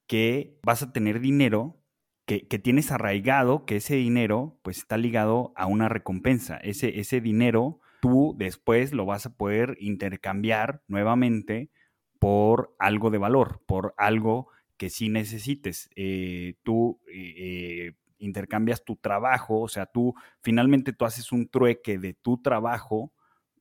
[0.07, 1.79] que vas a tener dinero
[2.25, 6.57] que, tienes arraigado, que ese dinero pues está ligado a una recompensa.
[6.57, 11.71] Ese, ese dinero tú después lo vas a poder intercambiar nuevamente
[12.19, 15.89] por algo de valor, por algo que sí necesites.
[15.95, 22.13] Eh, tú eh, intercambias tu trabajo, o sea, tú finalmente tú haces un trueque de
[22.13, 23.13] tu trabajo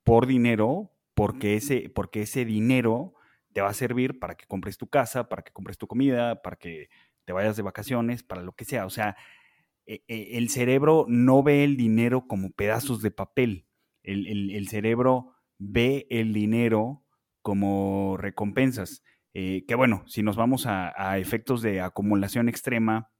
[0.05, 3.15] por dinero, porque ese, porque ese dinero
[3.53, 6.57] te va a servir para que compres tu casa, para que compres tu comida, para
[6.57, 6.89] que
[7.25, 8.87] te vayas de vacaciones, para lo que sea.
[8.87, 9.17] O sea,
[9.87, 13.67] e, e, el cerebro no ve el dinero como pedazos de papel.
[14.03, 17.05] El, cerebro ve el dinero
[17.43, 19.03] como recompensas.
[19.35, 23.11] Eh, que bueno, si nos vamos a, efectos de acumulación extrema,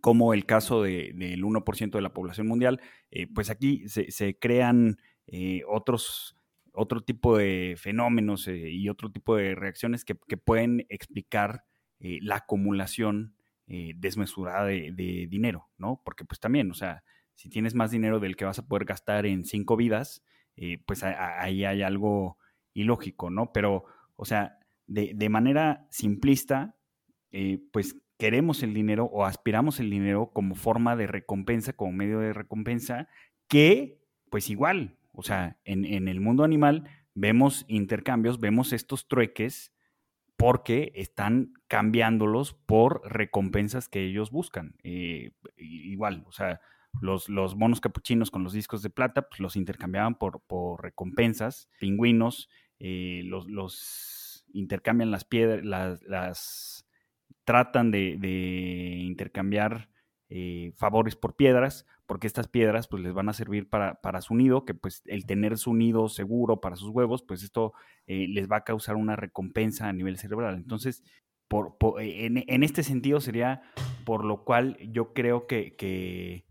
[0.00, 2.80] como el caso del 1% de la población mundial,
[3.10, 6.36] eh, pues aquí se, crean eh, otros,
[6.72, 11.64] otro tipo de fenómenos y otro tipo de reacciones que, pueden explicar
[12.00, 13.34] la acumulación
[13.66, 16.00] desmesurada de, de, dinero, ¿no?
[16.04, 17.02] Porque pues también, o sea,
[17.38, 20.24] si tienes más dinero del que vas a poder gastar en cinco vidas,
[20.60, 22.36] eh, pues ahí hay algo
[22.74, 23.52] ilógico, ¿no?
[23.52, 23.84] Pero,
[24.16, 24.58] o sea,
[24.88, 26.74] de, manera simplista,
[27.30, 32.18] eh, pues queremos el dinero o aspiramos el dinero como forma de recompensa, como medio
[32.18, 33.08] de recompensa,
[33.48, 39.72] que pues igual, o sea, en, el mundo animal vemos intercambios, vemos estos trueques
[40.36, 44.76] porque están cambiándolos por recompensas que ellos buscan.
[44.82, 46.60] Eh, igual, o sea,
[47.00, 51.68] los, los monos capuchinos con los discos de plata, pues los intercambiaban por, por recompensas,
[51.80, 56.86] pingüinos, eh, los, los, intercambian las piedras, las,
[57.48, 59.88] tratan de, de intercambiar
[60.28, 64.66] eh, favores por piedras, porque estas piedras pues les van a servir para, su nido,
[64.66, 67.72] que pues el tener su nido seguro para sus huevos, pues esto
[68.06, 70.56] eh, les va a causar una recompensa a nivel cerebral.
[70.56, 71.02] Entonces,
[71.48, 73.62] por, en, en, este sentido sería
[74.04, 76.44] por lo cual yo creo que,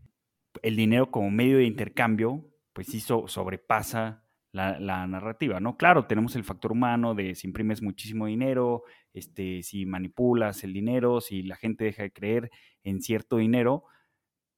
[0.63, 5.77] el dinero como medio de intercambio, pues sí sobrepasa la, narrativa, ¿no?
[5.77, 8.83] Claro, tenemos el factor humano de si imprimes muchísimo dinero,
[9.17, 12.51] este, si manipulas el dinero, si la gente deja de creer
[12.83, 13.83] en cierto dinero,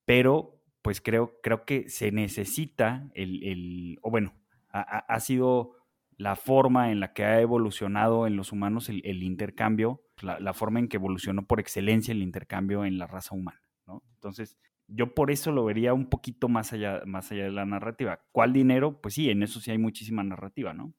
[0.06, 4.34] pero pues creo, creo que se necesita el, o bueno,
[4.72, 5.76] ha, sido
[6.18, 10.80] la forma en la que ha evolucionado en los humanos el, intercambio, la, la, forma
[10.80, 14.04] en que evolucionó por excelencia el intercambio en la raza humana, ¿no?
[14.14, 18.22] Entonces, yo por eso lo vería un poquito más allá, más allá de la narrativa.
[18.32, 19.00] ¿Cuál dinero?
[19.02, 20.94] Pues sí, en eso sí hay muchísima narrativa, ¿no?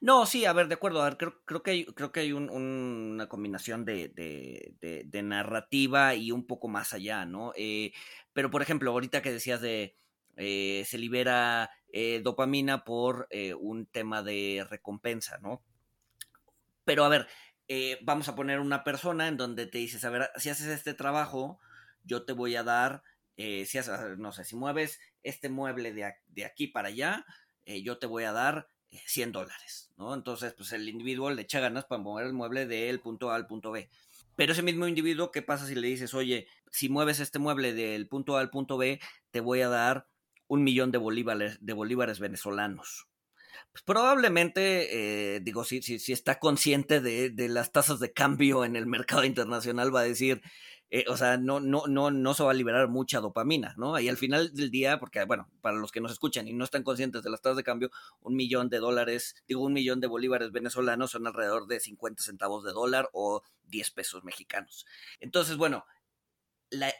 [0.00, 1.02] No, sí, a ver, de acuerdo.
[1.02, 6.46] A ver, creo, creo que hay, creo que hay una combinación de, narrativa y un
[6.46, 7.52] poco más allá, ¿no?
[7.56, 7.92] Eh,
[8.32, 9.96] pero, por ejemplo, ahorita que decías de
[10.36, 13.28] eh, se libera eh, dopamina por
[13.60, 15.62] un tema de recompensa, ¿no?
[16.84, 17.28] Pero, a ver,
[18.02, 21.60] vamos a poner una persona en donde te dices, a ver, si haces este trabajo,
[22.02, 23.02] yo te voy a dar,
[23.36, 23.78] si
[24.16, 27.26] no sé, si mueves este mueble de, aquí para allá,
[27.66, 30.14] yo te voy a dar 100 eh, dólares, ¿no?
[30.14, 33.46] Entonces, pues el individuo le echa ganas para mover el mueble del punto A al
[33.46, 33.88] punto B.
[34.36, 38.08] Pero ese mismo individuo, ¿qué pasa si le dices, oye, si mueves este mueble del
[38.08, 40.06] punto A al punto B, te voy a dar
[40.46, 43.08] un millón de bolívares, de bolívares venezolanos?
[43.72, 48.86] Pues probablemente, digo, si, si, está consciente de, de, las tasas de cambio en el
[48.86, 50.40] mercado internacional, va a decir,
[50.90, 53.98] eh, o sea, no, no, no, no se va a liberar mucha dopamina, ¿no?
[54.00, 56.82] Y al final del día, porque, bueno, para los que nos escuchan y no están
[56.82, 60.50] conscientes de las tasas de cambio, un millón de dólares, digo, un millón de bolívares
[60.50, 64.86] venezolanos son alrededor de 50 centavos de dólar o 10 pesos mexicanos.
[65.20, 65.84] Entonces, bueno,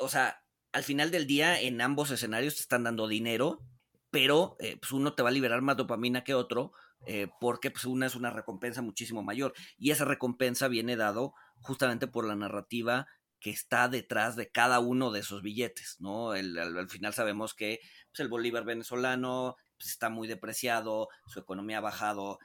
[0.01, 3.62] o sea, al final del día, en ambos escenarios te están dando dinero,
[4.11, 6.72] pero eh, pues uno te va a liberar más dopamina que otro,
[7.07, 9.55] eh, porque pues una es una recompensa muchísimo mayor.
[9.79, 13.07] Y esa recompensa viene dado justamente por la narrativa
[13.40, 16.33] que está detrás de cada uno de esos billetes, ¿no?
[16.33, 21.83] al, final sabemos que pues, el bolívar venezolano pues, está muy depreciado, su economía ha
[21.83, 22.38] bajado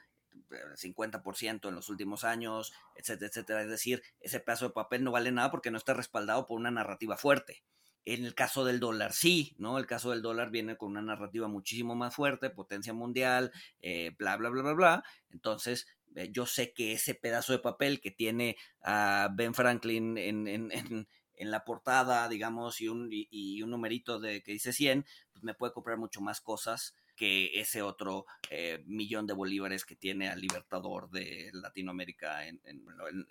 [0.76, 3.62] 50% eh, en los últimos años, etcétera, etcétera.
[3.62, 6.70] Es decir, ese pedazo de papel no vale nada porque no está respaldado por una
[6.70, 7.62] narrativa fuerte.
[8.06, 9.78] En el caso del dólar, sí, ¿no?
[9.78, 14.36] El caso del dólar viene con una narrativa muchísimo más fuerte, potencia mundial, eh, bla,
[14.36, 15.04] bla, bla, bla, bla.
[15.30, 15.86] Entonces,
[16.30, 21.50] yo sé que ese pedazo de papel que tiene a Ben Franklin en, en, en,
[21.50, 25.72] la portada, digamos, y un, y, un numerito de que dice 100, pues me puede
[25.72, 31.10] comprar mucho más cosas que ese otro eh, millón de bolívares que tiene al Libertador
[31.10, 32.60] de Latinoamérica en,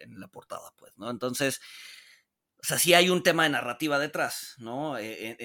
[0.09, 1.09] la portada, pues, ¿no?
[1.09, 1.59] Entonces,
[2.57, 4.97] o sea, sí hay un tema de narrativa detrás, ¿no?
[4.97, 5.35] Eh,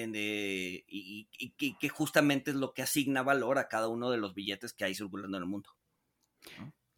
[0.87, 4.73] y, y, que justamente es lo que asigna valor a cada uno de los billetes
[4.73, 5.69] que hay circulando en el mundo.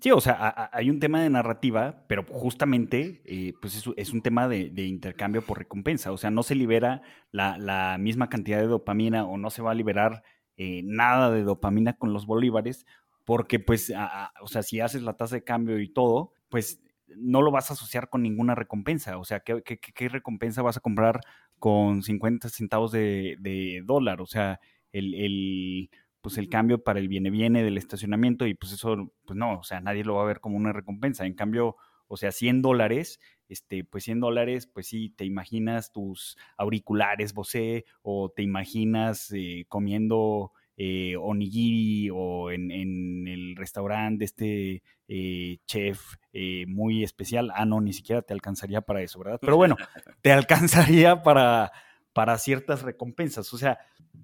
[0.01, 4.47] Sí, o sea, hay un tema de narrativa, pero justamente eh, pues es, un tema
[4.47, 6.11] de, intercambio por recompensa.
[6.11, 9.75] O sea, no se libera la, misma cantidad de dopamina o no se va a
[9.75, 10.23] liberar
[10.57, 12.87] eh, nada de dopamina con los bolívares,
[13.25, 13.93] porque pues,
[14.41, 16.81] o sea, si haces la tasa de cambio y todo, pues
[17.15, 19.19] no lo vas a asociar con ninguna recompensa.
[19.19, 21.21] O sea, ¿qué, recompensa vas a comprar
[21.59, 24.19] con 50 centavos de, dólar?
[24.21, 24.59] O sea,
[24.91, 29.63] el, pues el cambio para el viene-viene del estacionamiento y pues eso, pues no, o
[29.63, 31.25] sea, nadie lo va a ver como una recompensa.
[31.25, 31.75] En cambio,
[32.07, 37.85] o sea, 100 dólares, este, pues 100 dólares, pues sí, te imaginas tus auriculares Bose
[38.01, 40.53] o te imaginas eh, comiendo
[40.83, 42.71] eh, onigiri o en,
[43.27, 47.51] el restaurante de este eh, chef eh, muy especial.
[47.53, 49.37] Ah, no, ni siquiera te alcanzaría para eso, ¿verdad?
[49.41, 49.75] Pero bueno,
[50.23, 51.71] te alcanzaría para,
[52.13, 53.53] para ciertas recompensas.
[53.53, 53.79] O sea,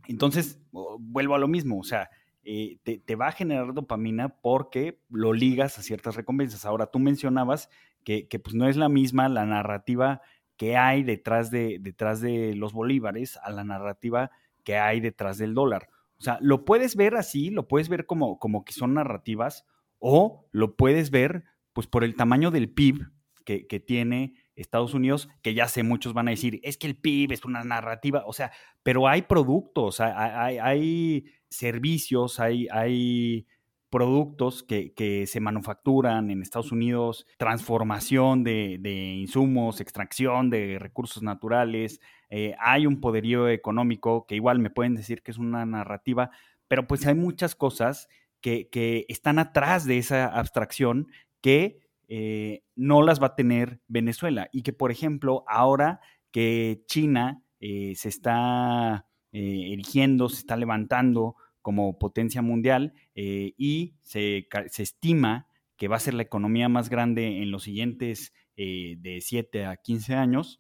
[0.08, 2.10] entonces, vuelvo a lo mismo, o sea,
[2.44, 6.66] te, te, va a generar dopamina porque lo ligas a ciertas recompensas.
[6.66, 7.70] Ahora, tú mencionabas
[8.04, 10.22] que, pues no es la misma la narrativa
[10.56, 14.32] que hay detrás de, detrás de los bolívares a la narrativa
[14.64, 15.90] que hay detrás del dólar.
[16.18, 19.66] O sea, lo puedes ver así, lo puedes ver como, como que son narrativas,
[20.00, 23.12] o lo puedes ver pues por el tamaño del PIB
[23.44, 27.32] que, tiene Estados Unidos, que ya sé, muchos van a decir, es que el PIB
[27.32, 28.52] es una narrativa, o sea,
[28.84, 33.46] pero hay productos, hay, hay, servicios, hay,
[33.90, 42.56] productos que, se manufacturan en Estados Unidos, transformación de, insumos, extracción de recursos naturales, eh,
[42.60, 46.32] hay un poderío económico que igual me pueden decir que es una narrativa,
[46.68, 48.10] pero pues hay muchas cosas
[48.42, 51.08] que están atrás de esa abstracción
[51.42, 54.50] que eh, no las va a tener Venezuela.
[54.52, 56.00] Y que, por ejemplo, ahora
[56.32, 64.82] que China eh, se está erigiendo, se está levantando como potencia mundial y se, se,
[64.82, 69.76] estima que va a ser la economía más grande en los siguientes de 7 a
[69.76, 70.60] 15 años,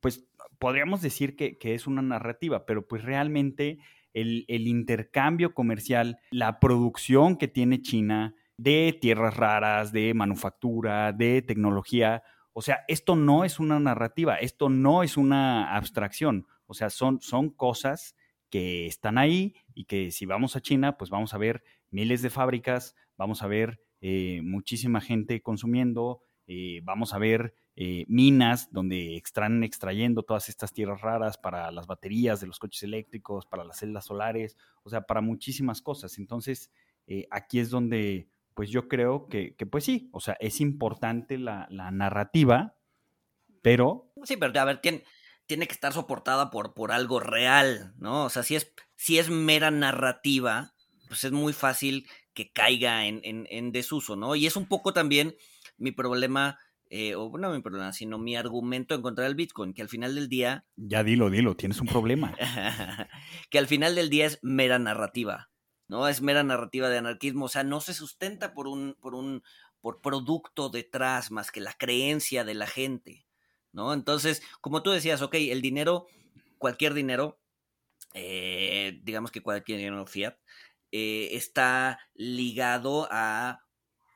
[0.00, 0.26] pues
[0.58, 3.78] podríamos decir que, es una narrativa, pero pues realmente
[4.12, 12.22] el, intercambio comercial, la producción que tiene China de tierras raras, de manufactura, de tecnología,
[12.52, 17.20] o sea, esto no es una narrativa, esto no es una abstracción, o sea, son,
[17.20, 18.14] son cosas
[18.48, 22.30] que están ahí y que si vamos a China, pues vamos a ver miles de
[22.30, 29.16] fábricas, vamos a ver eh, muchísima gente consumiendo, eh, vamos a ver eh, minas donde
[29.16, 33.78] están extrayendo todas estas tierras raras para las baterías de los coches eléctricos, para las
[33.78, 36.18] celdas solares, o sea, para muchísimas cosas.
[36.18, 36.70] Entonces,
[37.30, 42.76] aquí es donde, pues yo creo que, pues sí, o sea, es importante la, narrativa,
[43.62, 44.12] pero...
[44.24, 45.04] Sí, pero a ver, tiene,
[45.46, 48.24] tiene que estar soportada por, por algo real, ¿no?
[48.24, 50.74] O sea, si es, si es mera narrativa,
[51.08, 54.36] pues es muy fácil que caiga en, en, en desuso, ¿no?
[54.36, 55.36] Y es un poco también
[55.76, 56.58] mi problema
[56.96, 60.14] eh, o no mi problema, sino mi argumento en contra del Bitcoin, que al final
[60.14, 60.64] del día...
[60.76, 62.34] Ya dilo, dilo, tienes un problema.
[63.50, 65.50] que al final del día es mera narrativa,
[65.88, 66.08] ¿no?
[66.08, 69.42] Es mera narrativa de anarquismo, o sea, no se sustenta por un, por un,
[69.80, 73.26] por producto detrás más que la creencia de la gente,
[73.72, 73.92] ¿no?
[73.92, 76.06] Entonces, como tú decías, ok, el dinero,
[76.58, 77.38] cualquier dinero,
[78.14, 80.36] eh, digamos que cualquier dinero fiat,
[80.92, 83.60] eh, está ligado a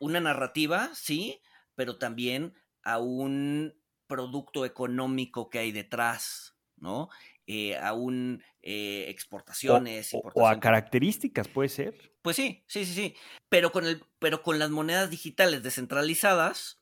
[0.00, 1.40] una narrativa, sí,
[1.74, 3.74] pero también a un
[4.06, 7.08] producto económico que hay detrás, ¿no?
[7.46, 10.10] Eh, a un eh, exportaciones.
[10.12, 12.12] O, a características, puede ser.
[12.22, 13.16] Pues sí, sí, sí, sí.
[13.48, 16.80] Pero con, el, pero con las monedas digitales descentralizadas,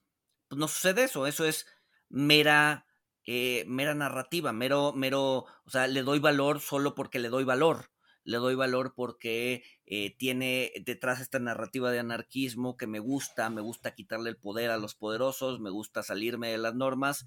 [0.49, 1.27] pues no sucede eso.
[1.27, 1.67] Eso es
[2.09, 2.87] mera,
[3.25, 7.91] eh, mera narrativa, mero, mero, o sea, le doy valor solo porque le doy valor
[8.27, 13.61] le doy valor porque eh, tiene detrás esta narrativa de anarquismo que me gusta, me
[13.61, 17.27] gusta quitarle el poder a los poderosos, me gusta salirme de las normas,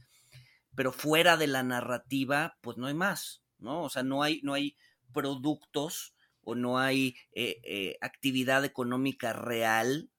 [0.75, 3.83] pero fuera de la narrativa, pues no hay más, ¿no?
[3.83, 4.75] O sea, no hay, no hay
[5.13, 10.09] productos o no hay eh, eh, actividad económica real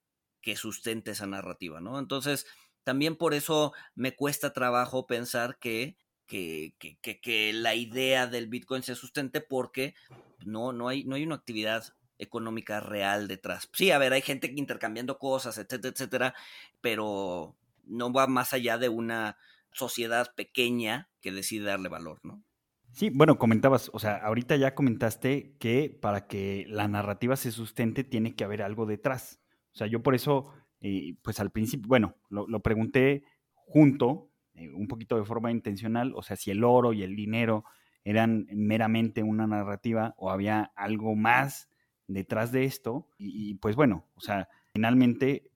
[0.40, 1.98] que sustente esa narrativa, ¿no?
[1.98, 2.46] Entonces,
[2.84, 5.96] también por eso me cuesta trabajo pensar que
[6.30, 9.96] que, que, que, la idea del Bitcoin se sustente porque
[10.46, 13.68] no, no, hay, no hay una actividad económica real detrás.
[13.72, 16.34] Sí, a ver, hay gente intercambiando cosas, etcétera, etcétera,
[16.80, 19.38] pero no va más allá de una
[19.72, 22.44] sociedad pequeña que decide darle valor, ¿no?
[22.92, 28.04] Sí, bueno, comentabas, o sea, ahorita ya comentaste que para que la narrativa se sustente
[28.04, 29.40] tiene que haber algo detrás.
[29.72, 30.48] O sea, yo por eso,
[30.80, 33.22] eh, pues al principio, bueno, lo, pregunté
[33.54, 37.64] junto eh, un poquito de forma intencional, o sea, si el oro y el dinero
[38.04, 41.68] eran meramente una narrativa o había algo más
[42.08, 43.08] detrás de esto.
[43.18, 45.50] Y, pues bueno, o sea, finalmente,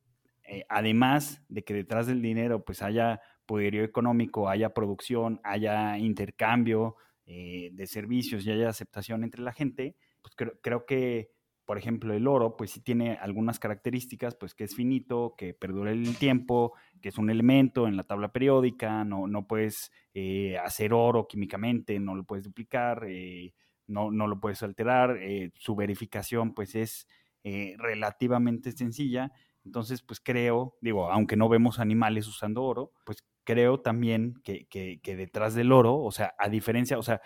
[0.45, 6.97] eh, además de que detrás del dinero pues haya poderío económico, haya producción, haya intercambio
[7.27, 11.31] eh, de servicios y haya aceptación entre la gente, pues creo, creo que
[11.64, 15.93] por ejemplo, el oro, pues sí tiene algunas características, pues que es finito, que perdura
[15.93, 20.93] el tiempo, que es un elemento en la tabla periódica, no, no puedes eh, hacer
[20.93, 23.55] oro químicamente, no lo puedes duplicar, eh,
[23.87, 25.18] no, no, lo puedes alterar,
[25.55, 27.09] su verificación pues es
[27.43, 29.33] relativamente sencilla.
[29.64, 35.01] Entonces, pues creo, digo, aunque no vemos animales usando oro, pues creo también que, que,
[35.03, 37.20] que detrás del oro, o sea, a diferencia, o sea,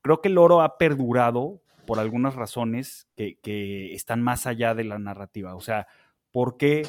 [0.00, 4.98] creo que el oro ha perdurado por algunas razones que, están más allá de la
[4.98, 5.54] narrativa.
[5.54, 5.86] O sea,
[6.30, 6.86] ¿por qué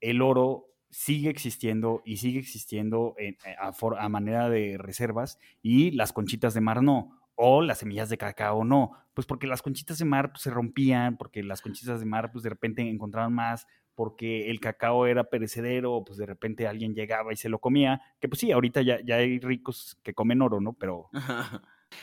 [0.00, 6.54] el oro sigue existiendo y sigue existiendo eh, a, manera de reservas y las conchitas
[6.54, 7.18] de mar no?
[7.34, 8.92] O las semillas de cacao no.
[9.14, 12.42] Pues porque las conchitas de mar pues, se rompían, porque las conchitas de mar pues
[12.42, 17.36] de repente encontraban más, porque el cacao era perecedero, pues de repente alguien llegaba y
[17.36, 20.72] se lo comía, que pues sí, ahorita ya, ya hay ricos que comen oro, ¿no?
[20.74, 21.10] Pero,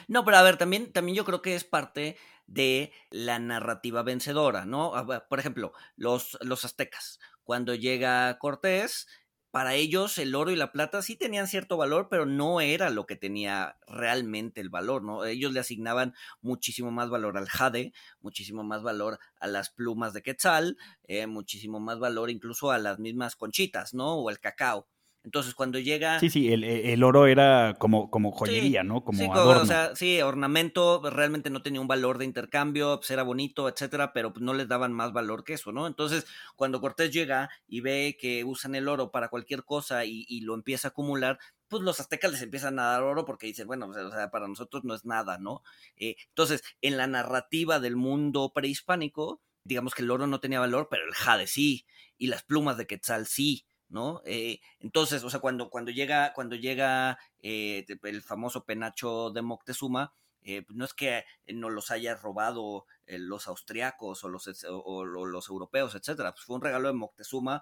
[0.07, 2.17] no, pero a ver, también, también yo creo que es parte
[2.47, 4.93] de la narrativa vencedora, ¿no?
[5.29, 7.19] Por ejemplo, los, los aztecas.
[7.43, 9.07] Cuando llega Cortés,
[9.51, 13.05] para ellos el oro y la plata sí tenían cierto valor, pero no era lo
[13.05, 15.25] que tenía realmente el valor, ¿no?
[15.25, 20.21] Ellos le asignaban muchísimo más valor al jade, muchísimo más valor a las plumas de
[20.21, 24.15] quetzal, eh, muchísimo más valor incluso a las mismas conchitas, ¿no?
[24.15, 24.87] O al cacao.
[25.23, 26.19] Entonces, cuando llega.
[26.19, 29.03] Sí, sí, el, e, oro era como, como joyería, ¿no?
[29.03, 29.63] Como sí, adorno.
[29.63, 33.67] O sea, sí, ornamento, pues, realmente no tenía un valor de intercambio, pues era bonito,
[33.67, 35.87] etcétera, pero pues, no les daban más valor que eso, ¿no?
[35.87, 40.53] Entonces, cuando Cortés llega y ve que usan el oro para cualquier cosa y, lo
[40.53, 44.11] empieza a acumular, pues los aztecas les empiezan a dar oro porque dicen, bueno, o
[44.11, 45.63] sea, para nosotros no es nada, ¿no?
[45.97, 50.87] Eh, entonces, en la narrativa del mundo prehispánico, digamos que el oro no tenía valor,
[50.89, 51.85] pero el jade sí,
[52.17, 53.65] y las plumas de Quetzal sí.
[53.89, 54.21] ¿No?
[54.25, 60.13] Eh, entonces, o sea, cuando, cuando llega, cuando llega eh, el famoso penacho de Moctezuma,
[60.41, 65.95] eh, no es que no los haya robado los austriacos o los, o, los europeos,
[65.95, 67.61] etcétera, pues fue un regalo de Moctezuma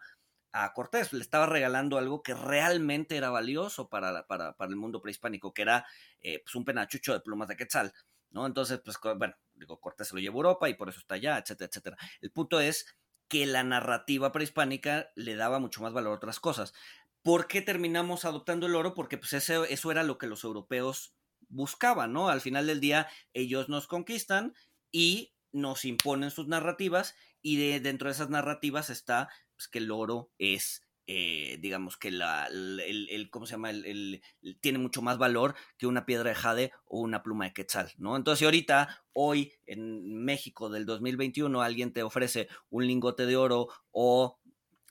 [0.51, 5.01] a Cortés, le estaba regalando algo que realmente era valioso para, para, para el mundo
[5.01, 5.86] prehispánico, que era
[6.21, 7.93] pues un penachucho de plumas de quetzal,
[8.30, 8.45] ¿no?
[8.45, 11.38] Entonces, pues bueno, digo, Cortés se lo llevó a Europa y por eso está allá,
[11.38, 11.97] etcétera, etcétera.
[12.21, 12.86] El punto es
[13.28, 16.73] que la narrativa prehispánica le daba mucho más valor a otras cosas.
[17.21, 18.93] ¿Por qué terminamos adoptando el oro?
[18.93, 21.13] Porque pues eso, eso era lo que los europeos
[21.49, 22.30] buscaban, ¿no?
[22.30, 24.53] Al final del día ellos nos conquistan
[24.91, 29.91] y nos imponen sus narrativas y de, dentro de esas narrativas está pues, que el
[29.91, 33.70] oro es eh, digamos que la, el, ¿cómo se llama?
[33.70, 34.22] El,
[34.60, 38.18] tiene mucho más valor que una piedra de jade o una pluma de quetzal, ¿no?
[38.18, 44.41] Entonces, ahorita, hoy en México del 2021, alguien te ofrece un lingote de oro o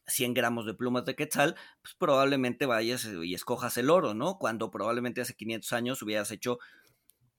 [0.06, 4.38] 100 gramos de plumas de quetzal, pues probablemente vayas y escojas el oro, ¿no?
[4.38, 6.58] Cuando probablemente hace 500 años hubieras hecho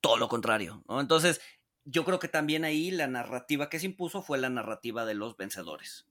[0.02, 1.02] todo lo contrario, ¿no?
[1.02, 1.42] Entonces,
[1.84, 5.36] yo creo que también ahí la narrativa que se impuso fue la narrativa de los
[5.36, 6.06] vencedores.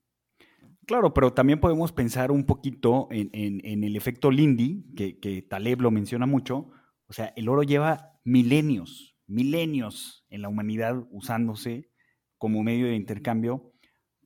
[0.86, 6.26] Claro, pero también podemos pensar un poquito en, el efecto Lindy, que, Taleb lo menciona
[6.26, 6.70] mucho.
[7.08, 11.90] O sea, el oro lleva milenios, milenios en la humanidad usándose
[12.38, 13.72] como medio de intercambio,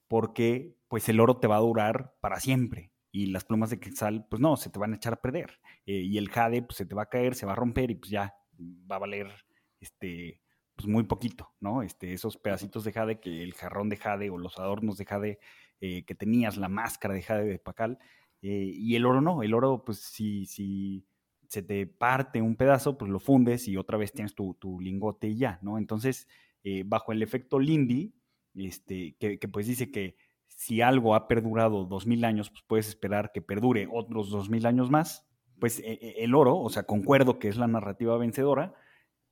[0.06, 4.26] porque pues el oro te va a durar para siempre y las plumas de quetzal,
[4.28, 5.60] pues no, se te van a echar a perder.
[5.86, 7.94] Eh, y el jade, pues se te va a caer, se va a romper y
[7.94, 8.34] pues ya
[8.90, 9.32] va a valer
[9.80, 10.42] este,
[10.74, 11.82] pues muy poquito, ¿no?
[11.82, 15.38] Este, esos pedacitos de jade que el jarrón de jade o los adornos de jade
[15.80, 17.98] eh, que tenías, la máscara de jade de Pacal,
[18.42, 21.04] eh, y el oro no, el oro, pues si, si
[21.50, 25.36] se te parte un pedazo, pues lo fundes y otra vez tienes tu, lingote y
[25.36, 25.78] ya, ¿no?
[25.78, 26.28] Entonces,
[26.62, 28.14] eh, bajo el efecto Lindy,
[28.54, 30.16] este, que, pues dice que
[30.46, 34.64] si algo ha perdurado dos mil años, pues puedes esperar que perdure otros dos mil
[34.64, 35.26] años más,
[35.58, 38.74] pues e, e, el oro, o sea, concuerdo que es la narrativa vencedora,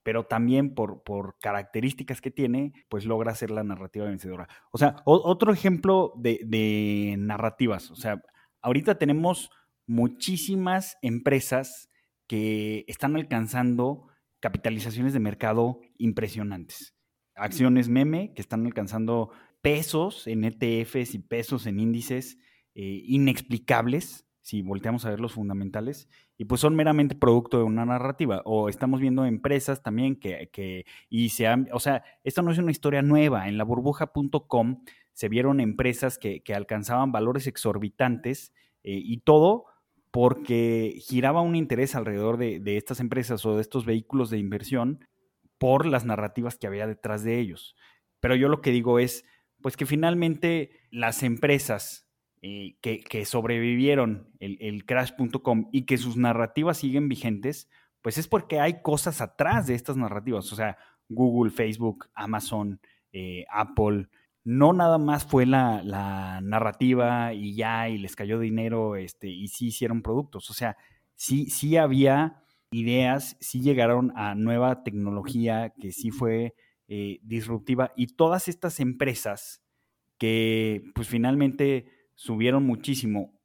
[0.09, 4.49] pero también por, por características que tiene, pues logra ser la narrativa vencedora.
[4.71, 8.23] O sea, otro ejemplo de, narrativas, o sea,
[8.63, 9.51] ahorita tenemos
[9.87, 11.91] muchísimas empresas
[12.27, 14.07] que están alcanzando
[14.41, 16.97] capitalizaciones de mercado impresionantes.
[17.35, 19.29] Acciones meme que están alcanzando
[19.61, 22.39] pesos en ETFs y pesos en índices
[22.75, 27.85] eh, inexplicables, si volteamos a ver los fundamentales, y pues son meramente producto de una
[27.85, 28.43] narrativa.
[28.45, 32.59] O estamos viendo empresas también que, que y se han, o sea, esto no es
[32.59, 33.49] una historia nueva.
[33.49, 38.53] En la burbuja.com se vieron empresas que, que, alcanzaban valores exorbitantes
[38.85, 39.65] eh, y todo
[40.13, 45.05] porque giraba un interés alrededor de, de estas empresas o de estos vehículos de inversión
[45.59, 47.75] por las narrativas que había detrás de ellos.
[48.21, 49.25] Pero yo lo que digo es,
[49.61, 52.08] pues que finalmente las empresas
[52.41, 57.69] eh, que, sobrevivieron el, crash.com y que sus narrativas siguen vigentes,
[58.01, 60.53] pues es porque hay cosas atrás de estas narrativas.
[60.53, 60.77] O sea,
[61.09, 62.81] Google, Facebook, Amazon,
[63.13, 64.09] eh, Apple,
[64.45, 69.67] no nada más fue la, narrativa y ya, y les cayó dinero, este, y sí
[69.67, 70.49] hicieron productos.
[70.51, 70.77] O sea,
[71.17, 76.55] sí, sí había ideas, sí llegaron a nueva tecnología que sí fue
[76.87, 79.63] eh, disruptiva, y todas estas empresas
[80.19, 83.41] que pues finalmente subieron muchísimo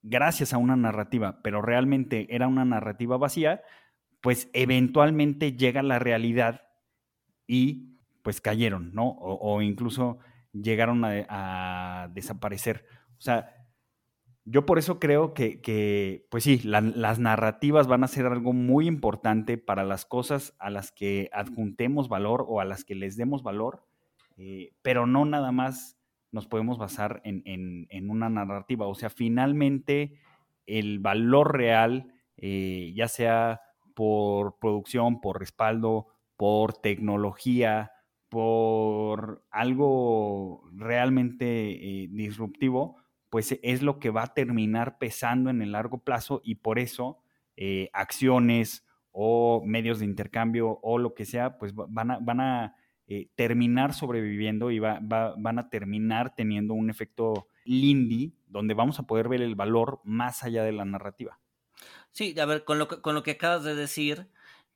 [0.00, 3.62] gracias a una narrativa, pero realmente era una narrativa vacía,
[4.20, 6.62] pues eventualmente llega la realidad
[7.48, 9.08] y pues cayeron, ¿no?
[9.18, 10.18] O, incluso
[10.52, 12.86] llegaron a, desaparecer.
[13.18, 13.56] O sea,
[14.44, 19.58] yo por eso creo que, pues sí, las narrativas van a ser algo muy importante
[19.58, 23.84] para las cosas a las que adjuntemos valor o a las que les demos valor,
[24.36, 25.98] eh, pero no nada más
[26.32, 28.86] nos podemos basar en, una narrativa.
[28.86, 30.14] O sea, finalmente
[30.66, 33.60] el valor real, eh, ya sea
[33.94, 37.92] por producción, por respaldo, por tecnología,
[38.30, 42.96] por algo realmente eh, disruptivo,
[43.28, 47.18] pues es lo que va a terminar pesando en el largo plazo y por eso
[47.56, 52.76] eh, acciones o medios de intercambio o lo que sea, pues van a, van a
[53.14, 59.02] eh, terminar sobreviviendo y va, van a terminar teniendo un efecto Lindy, donde vamos a
[59.02, 61.38] poder ver el valor más allá de la narrativa.
[62.10, 64.28] Sí, a ver, con lo que, con lo que acabas de decir,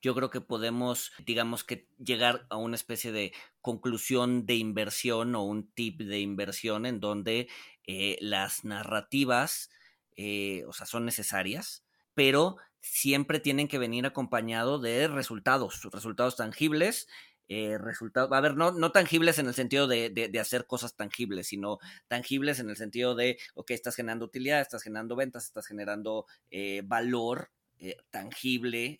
[0.03, 5.41] yo creo que podemos, digamos que llegar a una especie de conclusión de inversión o
[5.41, 7.47] un tip de inversión en donde
[7.87, 9.71] eh, las narrativas,
[10.15, 11.83] eh, o sea, son necesarias,
[12.13, 17.07] pero siempre tienen que venir acompañado de resultados, resultados tangibles
[17.49, 21.47] eh, resultados, a ver, no, no tangibles en el sentido de, de, hacer cosas tangibles,
[21.47, 21.79] sino
[22.09, 26.81] tangibles en el sentido de, ok, estás generando utilidad, estás generando ventas, estás generando eh,
[26.83, 28.99] valor eh, tangible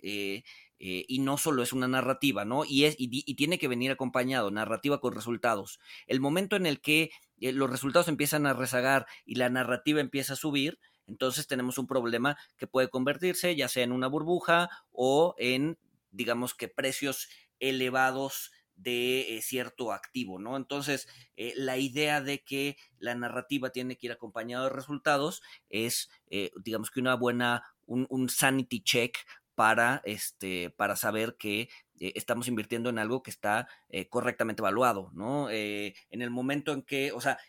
[0.80, 2.64] y no solo es una narrativa, ¿no?
[2.64, 5.80] Y, es, y, tiene que venir acompañado, narrativa con resultados.
[6.06, 10.38] El momento en el que los resultados empiezan a rezagar y la narrativa empieza a
[10.38, 15.78] subir, entonces tenemos un problema que puede convertirse ya sea en una burbuja o en,
[16.12, 17.28] digamos que precios
[17.60, 20.56] elevados de eh, cierto activo, ¿no?
[20.56, 26.10] Entonces, eh, la idea de que la narrativa tiene que ir acompañado de resultados es,
[26.30, 29.18] eh, digamos que una buena, un, sanity check
[29.56, 33.68] para, este, para saber que estamos invirtiendo en algo que está
[34.10, 35.50] correctamente evaluado, ¿no?
[35.50, 37.40] en el momento en que, o sea,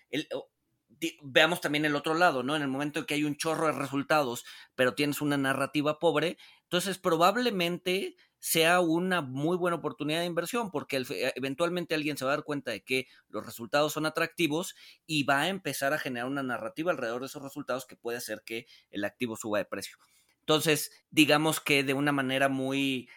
[1.23, 2.57] veamos también el otro lado, ¿no?
[2.57, 4.45] En el momento en que hay un chorro de resultados,
[4.75, 11.05] pero tienes una narrativa pobre, entonces probablemente sea una muy buena oportunidad de inversión porque
[11.35, 14.75] eventualmente alguien se va a dar cuenta de que los resultados son atractivos
[15.07, 18.43] y va a empezar a generar una narrativa alrededor de esos resultados que puede hacer
[18.45, 19.97] que el activo suba de precio.
[20.41, 23.09] Entonces, digamos que de una manera muy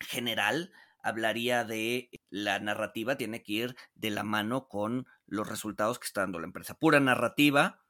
[0.00, 6.06] general, hablaría de la narrativa tiene que ir de la mano con los resultados que
[6.06, 6.74] está dando la empresa.
[6.78, 7.84] Pura narrativa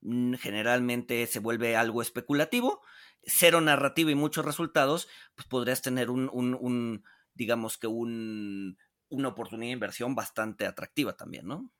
[0.00, 2.82] mm, generalmente se vuelve algo especulativo
[3.26, 7.04] cero narrativa y muchos resultados, pues podrías tener un, un,
[7.34, 11.70] digamos que un, una oportunidad de inversión bastante atractiva también, ¿no?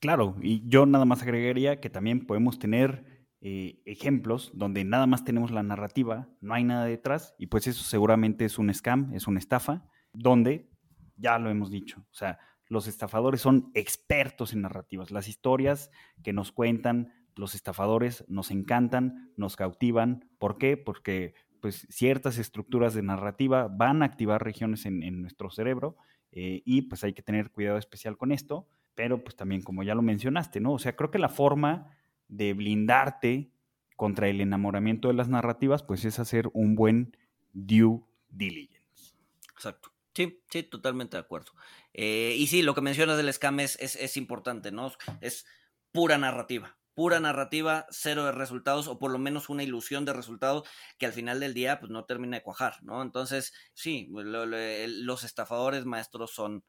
[0.00, 5.24] Claro, y yo nada más agregaría que también podemos tener eh, ejemplos donde nada más
[5.24, 9.28] tenemos la narrativa, no hay nada detrás, y pues eso seguramente es un scam, es
[9.28, 10.68] una estafa, donde,
[11.16, 15.90] ya lo hemos dicho, o sea, los estafadores son expertos en narrativas, las historias
[16.24, 20.28] que nos cuentan los estafadores nos encantan, nos cautivan.
[20.38, 20.76] ¿Por qué?
[20.76, 25.96] Porque pues, ciertas estructuras de narrativa van a activar regiones en, nuestro cerebro
[26.32, 29.94] eh, y pues hay que tener cuidado especial con esto, pero pues también como ya
[29.94, 30.72] lo mencionaste, ¿no?
[30.72, 31.96] O sea, creo que la forma
[32.28, 33.52] de blindarte
[33.96, 37.16] contra el enamoramiento de las narrativas, pues es hacer un buen
[37.52, 39.14] due diligence.
[39.52, 39.92] Exacto.
[40.14, 41.52] Sí, sí, totalmente de acuerdo.
[41.94, 44.90] Eh, y sí, lo que mencionas del scam es, es importante, ¿no?
[45.20, 45.46] Es
[45.92, 50.68] pura narrativa pura narrativa, cero de resultados, o por lo menos una ilusión de resultados
[50.98, 53.02] que al final del día pues no termina de cuajar, ¿no?
[53.02, 56.64] Entonces, sí, los estafadores maestros son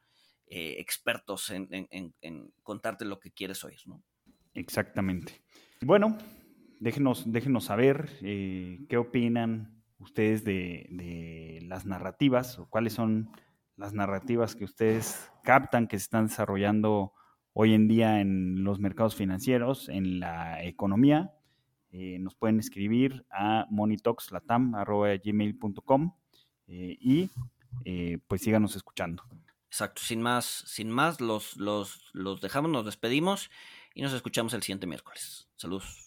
[0.48, 2.14] eh, expertos en,
[2.62, 4.04] contarte lo que quieres oír, ¿no?
[4.54, 5.42] Exactamente.
[5.82, 6.18] Bueno,
[6.80, 13.30] déjenos, déjenos saber eh, qué opinan ustedes de, de las narrativas, o cuáles son
[13.76, 17.14] las narrativas que ustedes captan que se están desarrollando
[17.54, 21.34] hoy en día en los mercados financieros, en la economía.
[21.92, 26.16] Eh, nos pueden escribir a monitoxlatam.gmail.com
[26.68, 27.30] eh, y
[27.86, 29.24] eh, pues síganos escuchando.
[29.68, 33.50] Exacto, sin más, sin más, los, los, los dejamos, nos despedimos
[33.96, 35.48] y nos escuchamos el siguiente miércoles.
[35.56, 36.03] Saludos.